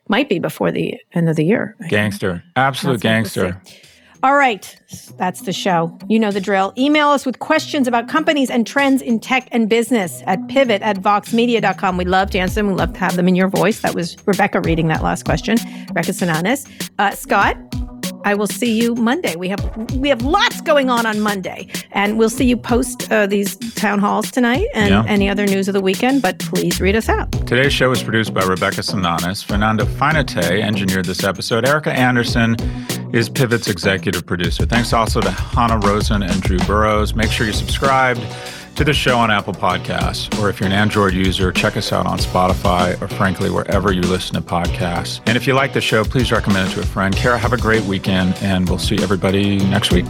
[0.07, 1.75] might be before the end of the year.
[1.89, 3.61] Gangster, absolute That's what we'll gangster.
[4.23, 4.79] All right,
[5.17, 5.99] that's the show.
[6.07, 6.71] You know the drill.
[6.77, 10.95] Email us with questions about companies and trends in tech and business at pivot at
[11.01, 11.97] voxmedia.com.
[11.97, 12.67] We love to answer them.
[12.67, 13.81] We love to have them in your voice.
[13.81, 15.57] That was Rebecca reading that last question.
[15.89, 16.89] Rebecca Sananis.
[16.99, 17.57] Uh, Scott,
[18.25, 19.35] I will see you Monday.
[19.35, 23.27] We have we have lots going on on Monday, and we'll see you post uh,
[23.27, 25.03] these town halls tonight and Yeah.
[25.07, 26.21] any other news of the weekend.
[26.21, 27.31] But please read us out.
[27.47, 29.43] Today's show was produced by Rebecca Sananis.
[29.43, 31.67] Fernando Finate engineered this episode.
[31.67, 32.55] Erica Anderson
[33.13, 34.65] is Pivot's executive producer.
[34.65, 37.13] Thanks also to Hannah Rosen and Drew Burrows.
[37.13, 38.21] Make sure you're subscribed
[38.75, 42.05] to the show on Apple Podcasts, or if you're an Android user, check us out
[42.05, 45.21] on Spotify or frankly, wherever you listen to podcasts.
[45.25, 47.15] And if you like the show, please recommend it to a friend.
[47.15, 50.05] Kara, have a great weekend, and we'll see everybody next week.